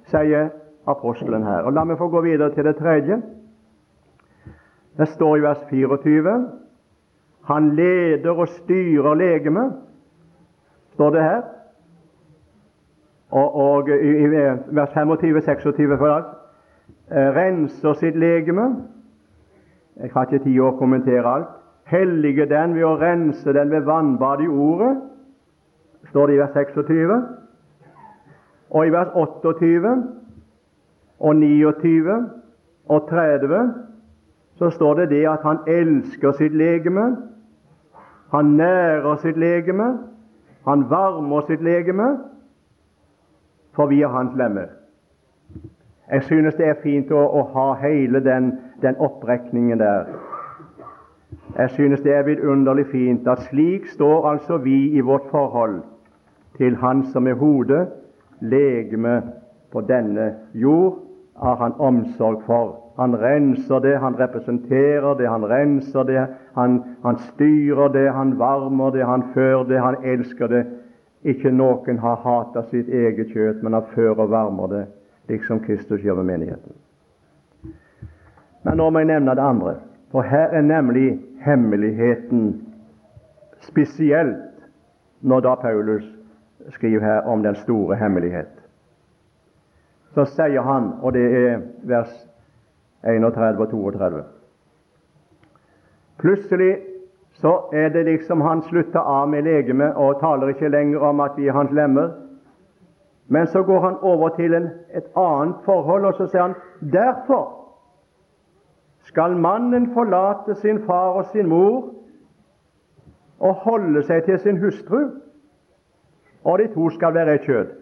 [0.10, 0.50] sier
[0.90, 1.62] apostelen her.
[1.70, 3.22] Og La meg få gå videre til det tredje.
[4.98, 6.34] Det står i vers 24
[7.44, 9.74] han leder og styrer legemet,
[10.94, 11.42] står det her.
[13.32, 14.28] Og, og i,
[14.76, 16.24] vers 25-26 for dag
[17.12, 18.68] renser sitt legeme.
[20.02, 21.50] Jeg har ikke tid å kommentere alt.
[21.92, 24.92] Hellige den ved å rense den ved vannbad i ordet,
[26.12, 27.16] står det i vers 26.
[28.72, 29.96] Og i vers 28
[31.20, 32.20] og 29
[32.92, 33.74] og 30
[34.62, 37.10] så står det det at han elsker sitt legeme
[38.32, 39.98] han nærer sitt legeme,
[40.68, 42.18] han varmer sitt legeme,
[43.76, 44.68] for vi er hans lemmer.
[46.12, 48.52] Jeg synes det er fint å, å ha hele den,
[48.82, 50.12] den opprekningen der.
[51.56, 55.82] Jeg synes det er vidunderlig fint at slik står altså vi i vårt forhold
[56.58, 57.88] til Han som er hodet,
[58.42, 59.22] legeme
[59.72, 61.00] på denne jord,
[61.40, 62.91] har Han omsorg for.
[62.98, 68.92] Han renser det, han representerer det, han renser det, han, han styrer det, han varmer
[68.92, 70.66] det, han fører det, han elsker det.
[71.24, 74.86] Ikke noen har hatet sitt eget kjøtt, men han fører og varmer det,
[75.30, 76.74] liksom Kristus gjør med menigheten.
[78.64, 79.76] Men nå må jeg nevne det andre,
[80.12, 82.50] for her er nemlig hemmeligheten
[83.62, 84.50] spesielt
[85.22, 86.04] når da Paulus
[86.70, 88.52] skriver her om den store hemmelighet.
[90.14, 92.12] Så sier han, og det er vers
[93.04, 94.24] 31 og 32.
[96.18, 96.78] Plutselig
[97.34, 101.32] så er det liksom han slutter av med legemet og taler ikke lenger om at
[101.38, 102.12] vi er hans lemmer.
[103.28, 106.56] Men så går han over til en, et annet forhold, og så sier han
[106.94, 107.48] derfor
[109.08, 111.90] skal mannen forlate sin far og sin mor
[113.40, 115.00] og holde seg til sin hustru,
[116.44, 117.74] og de to skal være et kjød.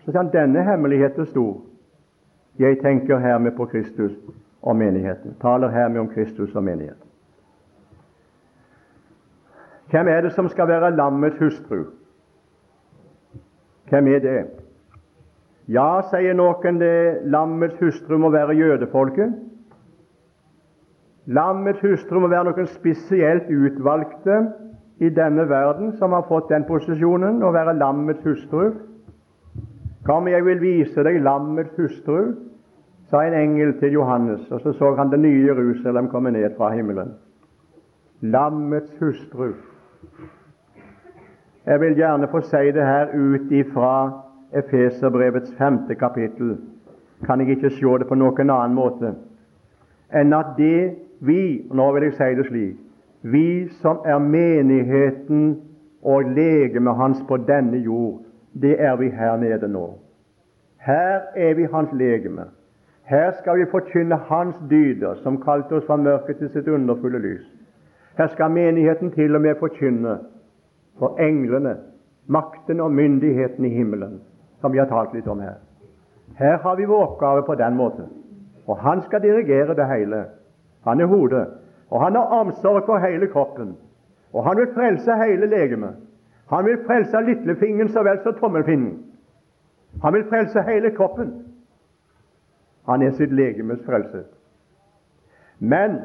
[0.00, 1.56] Så sier han denne hemmeligheten stor.
[2.58, 4.12] Jeg tenker hermed på Kristus
[4.62, 5.36] og menigheten.
[5.40, 7.08] Taler hermed om Kristus og menigheten.
[9.90, 11.84] Hvem er det som skal være lammets hustru?
[13.88, 14.40] Hvem er det?
[15.68, 19.32] Ja, sier noen, det lammets hustru må være jødefolket.
[21.26, 24.38] Lammets hustru må være noen spesielt utvalgte
[25.00, 28.72] i denne verden som har fått den posisjonen å være lammets hustru.
[30.06, 32.49] Kom, jeg vil vise deg lammets hustru
[33.10, 36.70] sa en engel til Johannes, og så så han det nye Jerusalem komme ned fra
[36.74, 37.14] himmelen.
[38.20, 39.52] Lammets hustru.
[41.66, 44.10] Jeg vil gjerne få si det her ut ifra
[44.52, 46.58] Efeserbrevets femte kapittel.
[47.26, 49.14] Kan jeg ikke se det på noen annen måte
[50.10, 52.78] enn at det vi Nå vil jeg si det slik
[53.22, 55.60] vi som er menigheten
[56.02, 58.22] og legemet hans på denne jord,
[58.62, 59.98] det er vi her nede nå.
[60.76, 62.44] Her er vi hans legeme.
[63.10, 67.46] Her skal vi forkynne Hans dyder, som kalte oss fra mørket til sitt underfulle lys.
[68.18, 70.18] Her skal menigheten til og med forkynne
[70.98, 71.76] for englene,
[72.26, 74.20] makten og myndigheten i himmelen,
[74.60, 75.58] som vi har talt litt om her.
[76.38, 78.06] Her har vi vår oppgave på den måten.
[78.66, 80.24] Og han skal dirigere det hele.
[80.86, 81.46] Han er hodet,
[81.90, 83.76] og han har omsorg for hele kroppen.
[84.32, 85.96] Og han vil frelse hele legemet.
[86.50, 88.98] Han vil frelse lillefingeren så vel som tommelfinnen.
[90.02, 91.49] Han vil frelse hele kroppen.
[92.88, 94.24] Han er sitt legemes frelse.
[95.58, 95.98] Men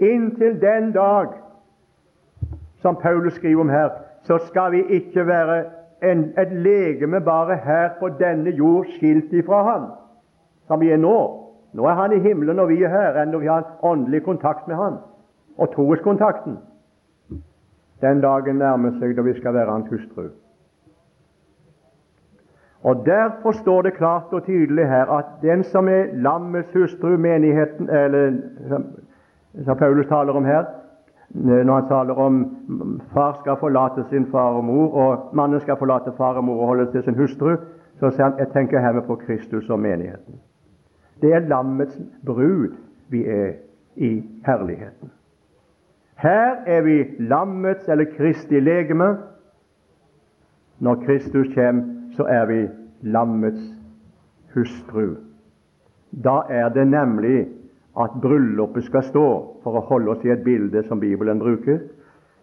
[0.00, 1.34] inntil den dag
[2.80, 3.90] som Paulus skriver om her,
[4.22, 5.64] så skal vi ikke være
[6.02, 9.86] en, et legeme bare her på denne jord skilt ifra Han,
[10.66, 11.46] som vi er nå.
[11.72, 14.76] Nå er Han i himmelen, og vi er her, enda vi har åndelig kontakt med
[14.76, 14.96] Han,
[15.58, 16.58] og troeskontakten.
[18.00, 20.30] Den dagen nærmer seg da vi skal være Hans hustru.
[22.82, 27.90] Og Derfor står det klart og tydelig her at den som er lammets hustru, menigheten,
[27.90, 28.32] eller
[29.64, 30.64] som Paulus taler om her,
[31.34, 32.38] når han taler om
[33.12, 36.66] far skal forlate sin far og mor, og mannen skal forlate far og mor og
[36.66, 37.56] holde til sin hustru,
[38.00, 40.40] så sier han jeg tenker hermed på Kristus og menigheten.
[41.22, 42.72] Det er lammets brud
[43.08, 43.52] vi er
[43.96, 45.10] i herligheten.
[46.16, 49.16] Her er vi lammets eller Kristi legeme.
[50.78, 52.60] Når Kristus kommer, så er vi
[53.02, 53.62] lammets
[54.54, 55.16] hustru.
[56.10, 57.48] Da er det nemlig
[58.00, 59.26] at bryllupet skal stå,
[59.62, 61.80] for å holde oss i et bilde som Bibelen bruker.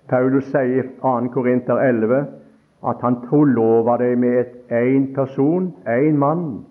[0.10, 1.14] Paulus sier i 2.
[1.34, 2.26] Korinter 11
[2.88, 6.66] at han trolova deg med én person, én mann,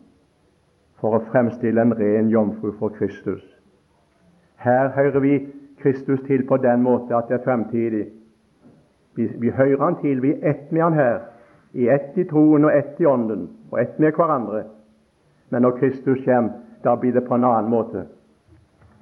[1.00, 3.42] for å fremstille en ren jomfru for Kristus.
[4.62, 5.34] Her hører vi
[5.82, 8.06] Kristus til på den måte at det er fremtidig.
[9.16, 11.18] Vi, vi hører Han til, vi er ett med Han her,
[11.76, 14.64] i ett i troen og ett i ånden, og ett med hverandre.
[15.52, 18.06] Men når Kristus kommer, da blir det på en annen måte.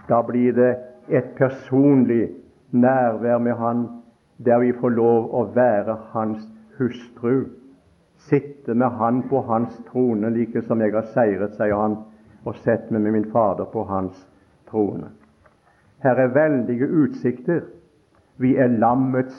[0.08, 0.72] Da blir det
[1.08, 2.32] et personlig
[2.70, 3.84] nærvær med Han,
[4.36, 6.42] der vi får lov å være Hans
[6.78, 7.44] hustru.
[8.16, 11.98] Sitte med Han på Hans trone, like som jeg har seiret, sier han,
[12.44, 14.18] og sett meg med min Fader på Hans
[14.70, 15.12] trone.
[16.02, 17.62] Her er veldige utsikter.
[18.36, 19.36] Vi er lammets,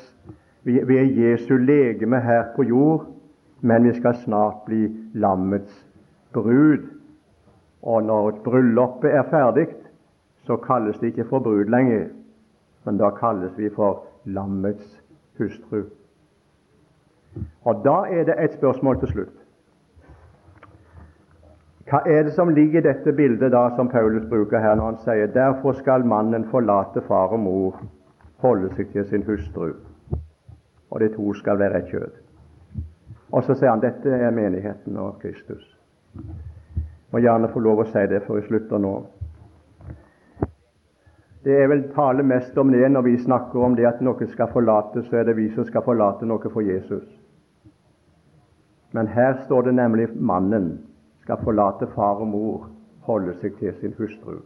[0.63, 3.09] vi, vi er Jesu legeme her på jord,
[3.65, 5.85] men vi skal snart bli lammets
[6.33, 6.83] brud.
[7.81, 9.67] Og når bryllupet er ferdig,
[10.45, 12.07] så kalles det ikke for brud lenger,
[12.85, 15.01] men da kalles vi for lammets
[15.37, 15.81] hustru.
[17.65, 19.33] Og Da er det et spørsmål til slutt.
[21.89, 25.01] Hva er det som ligger i dette bildet da som Paulus bruker her når han
[25.05, 27.81] sier derfor skal mannen forlate far og mor,
[28.41, 29.73] holde seg til sin hustru,
[30.89, 32.24] og de to skal være et kjød.
[33.31, 35.63] Og så sier han dette er menigheten og Kristus.
[37.11, 38.95] Må gjerne få lov å si det før jeg slutter nå.
[41.45, 44.49] Det er vel tale mest om det når vi snakker om det at noe skal
[44.53, 47.05] forlates, så er det vi som skal forlate noe for Jesus.
[48.97, 50.79] Men her står det nemlig mannen
[51.21, 52.67] skal forlate far og mor,
[53.05, 54.39] holde seg til sin hustru.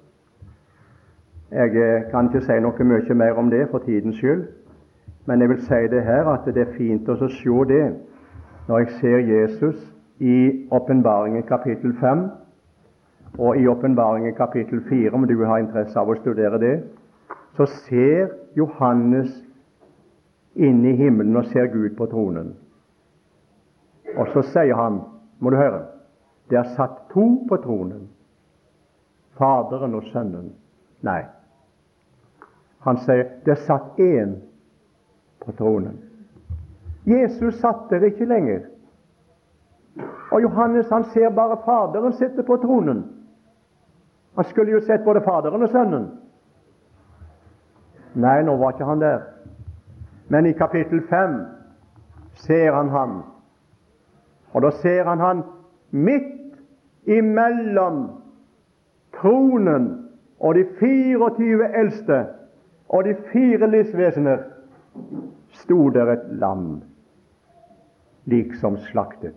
[1.51, 4.43] Jeg eh, kan ikke si noe mye mer om det for tidens skyld,
[5.25, 7.83] men jeg vil si det her at det er fint å se det
[8.69, 9.75] når jeg ser Jesus
[10.19, 12.19] i Åpenbaringen kapittel 5
[13.39, 16.75] og i Åpenbaringen kapittel 4, om du har interesse av å studere det,
[17.57, 19.31] så ser Johannes
[20.53, 22.51] inn i himmelen og ser Gud på tronen.
[24.17, 24.99] Og så sier han,
[25.39, 25.81] må du høre,
[26.49, 28.05] det er satt to på tronen.
[29.39, 30.51] Faderen og Sønnen.
[31.01, 31.23] Nei.
[32.85, 34.37] Han sier det er satt én
[35.41, 35.97] på tronen.
[37.05, 38.59] Jesus satt der ikke lenger.
[40.31, 43.05] Og Johannes han ser bare Faderen sitte på tronen.
[44.35, 46.09] Han skulle jo sett både Faderen og Sønnen.
[48.15, 49.19] Nei, nå var ikke han der.
[50.29, 51.39] Men i kapittel 5
[52.33, 53.23] ser han ham.
[54.53, 55.43] Og da ser han han
[55.91, 56.57] midt
[57.05, 58.07] imellom
[59.21, 59.89] tronen
[60.39, 62.25] og de 24 eldste
[62.89, 64.37] og de fire livsvesener
[65.61, 66.81] sto der et lam,
[68.29, 69.35] liksom slaktet.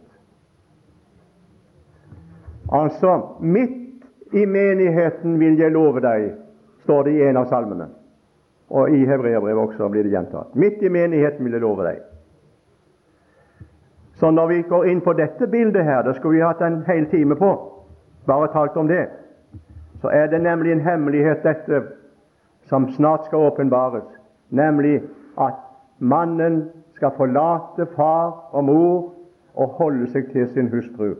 [2.72, 6.30] Altså, midt i menigheten vil jeg love deg,
[6.84, 7.88] står det i en av salmene.
[8.72, 10.54] Og i hebreerbrevet også blir det gjentatt.
[10.56, 12.00] Midt i menigheten vil jeg love deg.
[14.16, 17.08] Så når vi går inn på dette bildet her, det skulle vi hatt en hel
[17.10, 17.50] time på,
[18.26, 19.08] bare talt om det,
[20.00, 21.82] så er det nemlig en hemmelighet, dette,
[22.70, 24.06] som snart skal åpenbares,
[24.50, 25.02] nemlig
[25.38, 25.58] at
[25.98, 26.70] mannen
[27.02, 29.14] skal forlate far og mor
[29.54, 31.14] og holde seg til sin hustru.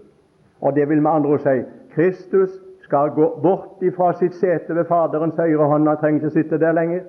[0.61, 1.63] Og det vil med andre ord si
[1.95, 2.51] Kristus
[2.85, 5.89] skal gå bort ifra sitt sete ved Faderens høyre hånd.
[5.89, 7.01] Han trenger ikke sitte der lenger.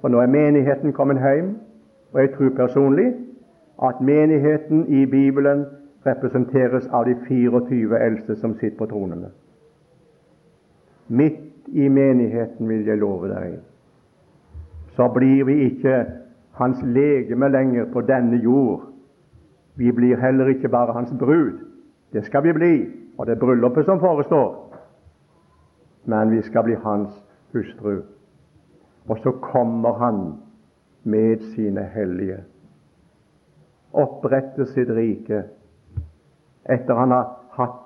[0.00, 1.52] For nå er menigheten kommet hjem.
[2.12, 3.14] Og jeg tror personlig
[3.82, 5.64] at menigheten i Bibelen
[6.06, 9.30] representeres av de 24 eldste som sitter på tronene.
[11.08, 13.60] Midt i menigheten, vil jeg love deg,
[14.96, 16.04] så blir vi ikke
[16.52, 18.88] hans legeme lenger på denne jord.
[19.76, 21.58] Vi blir heller ikke bare hans brud.
[22.12, 22.74] Det skal vi bli,
[23.18, 24.72] og det er bryllupet som forestår
[26.04, 27.10] men vi skal bli hans
[27.52, 28.02] hustru.
[29.08, 30.34] Og så kommer han
[31.02, 32.38] med sine hellige,
[33.92, 35.42] oppretter sitt rike
[36.70, 37.80] etter han har hatt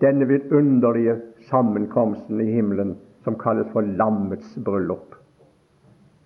[0.00, 1.18] denne vidunderlige
[1.50, 5.14] sammenkomsten i himmelen som kalles for lammets bryllup.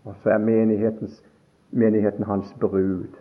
[0.04, 0.38] Og så er
[1.74, 3.20] menigheten hans brud.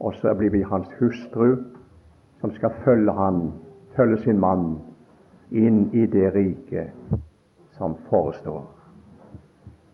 [0.00, 1.56] Og så blir vi hans hustru,
[2.40, 3.52] som skal følge han,
[3.96, 4.78] følge sin mann
[5.50, 7.20] inn i det riket
[7.78, 8.64] som forestår.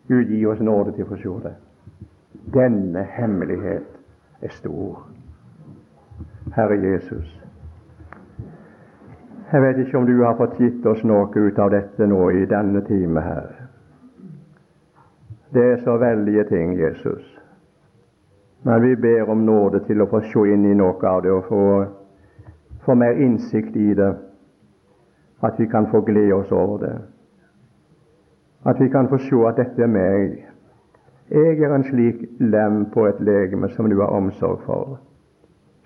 [0.09, 1.55] Gud gi oss nåde til å forstå det.
[2.55, 3.89] Denne hemmelighet
[4.43, 5.07] er stor.
[6.57, 7.43] Herre Jesus,
[9.53, 12.47] jeg vet ikke om du har fått gitt oss noe ut av dette nå i
[12.49, 13.51] denne time her.
[15.53, 17.42] Det er så veldige ting, Jesus.
[18.63, 21.49] Men vi ber om nåde til å få se inn i noe av det og
[21.49, 21.63] få,
[22.85, 24.13] få mer innsikt i det.
[25.43, 26.95] At vi kan få glede oss over det.
[28.65, 30.37] At vi kan få se at dette er meg.
[31.33, 34.99] Jeg er en slik lem på et legeme som du har omsorg for,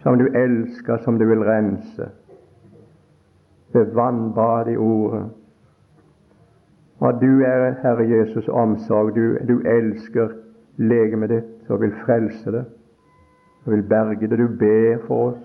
[0.02, 2.10] som du elsker, som du vil rense
[3.72, 5.24] ved vannbad i ordet.
[6.98, 9.14] Og du er, Herre Jesus, omsorg.
[9.14, 10.28] Du, du elsker
[10.76, 12.64] legemet ditt og vil frelse det
[13.66, 14.38] og vil berge det.
[14.38, 15.42] Du ber for oss.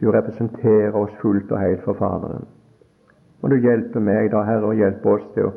[0.00, 2.44] Du representerer oss fullt og helt for Faderen.
[3.42, 5.54] Og du hjelper meg da, Herre, og hjelper oss til å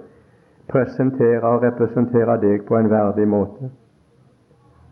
[0.68, 3.72] presentere og representere deg på en verdig måte.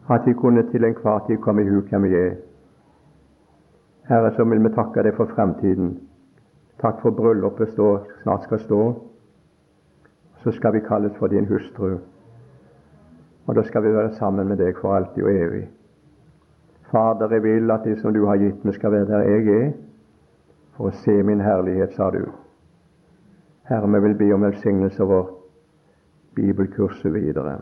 [0.10, 2.36] At vi kunne til enhver tid komme i hu hvem vi er.
[4.10, 5.96] Herre, så vil vi takke deg for fremtiden.
[6.82, 8.82] Takk for bryllupet som snart skal stå.
[10.44, 11.98] Så skal vi kalles for din hustru.
[13.46, 15.66] Og da skal vi være sammen med deg for alltid og evig.
[16.91, 19.72] Fader, jeg vil at det som du har gitt meg, skal være der jeg er,
[20.78, 22.24] for å se min herlighet, sa du.
[23.70, 25.30] Herre, vi vil be om velsignelse over
[26.36, 27.60] bibelkurset videre.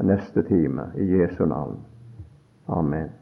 [0.00, 1.80] Neste time, i Jesu navn.
[2.68, 3.19] Amen.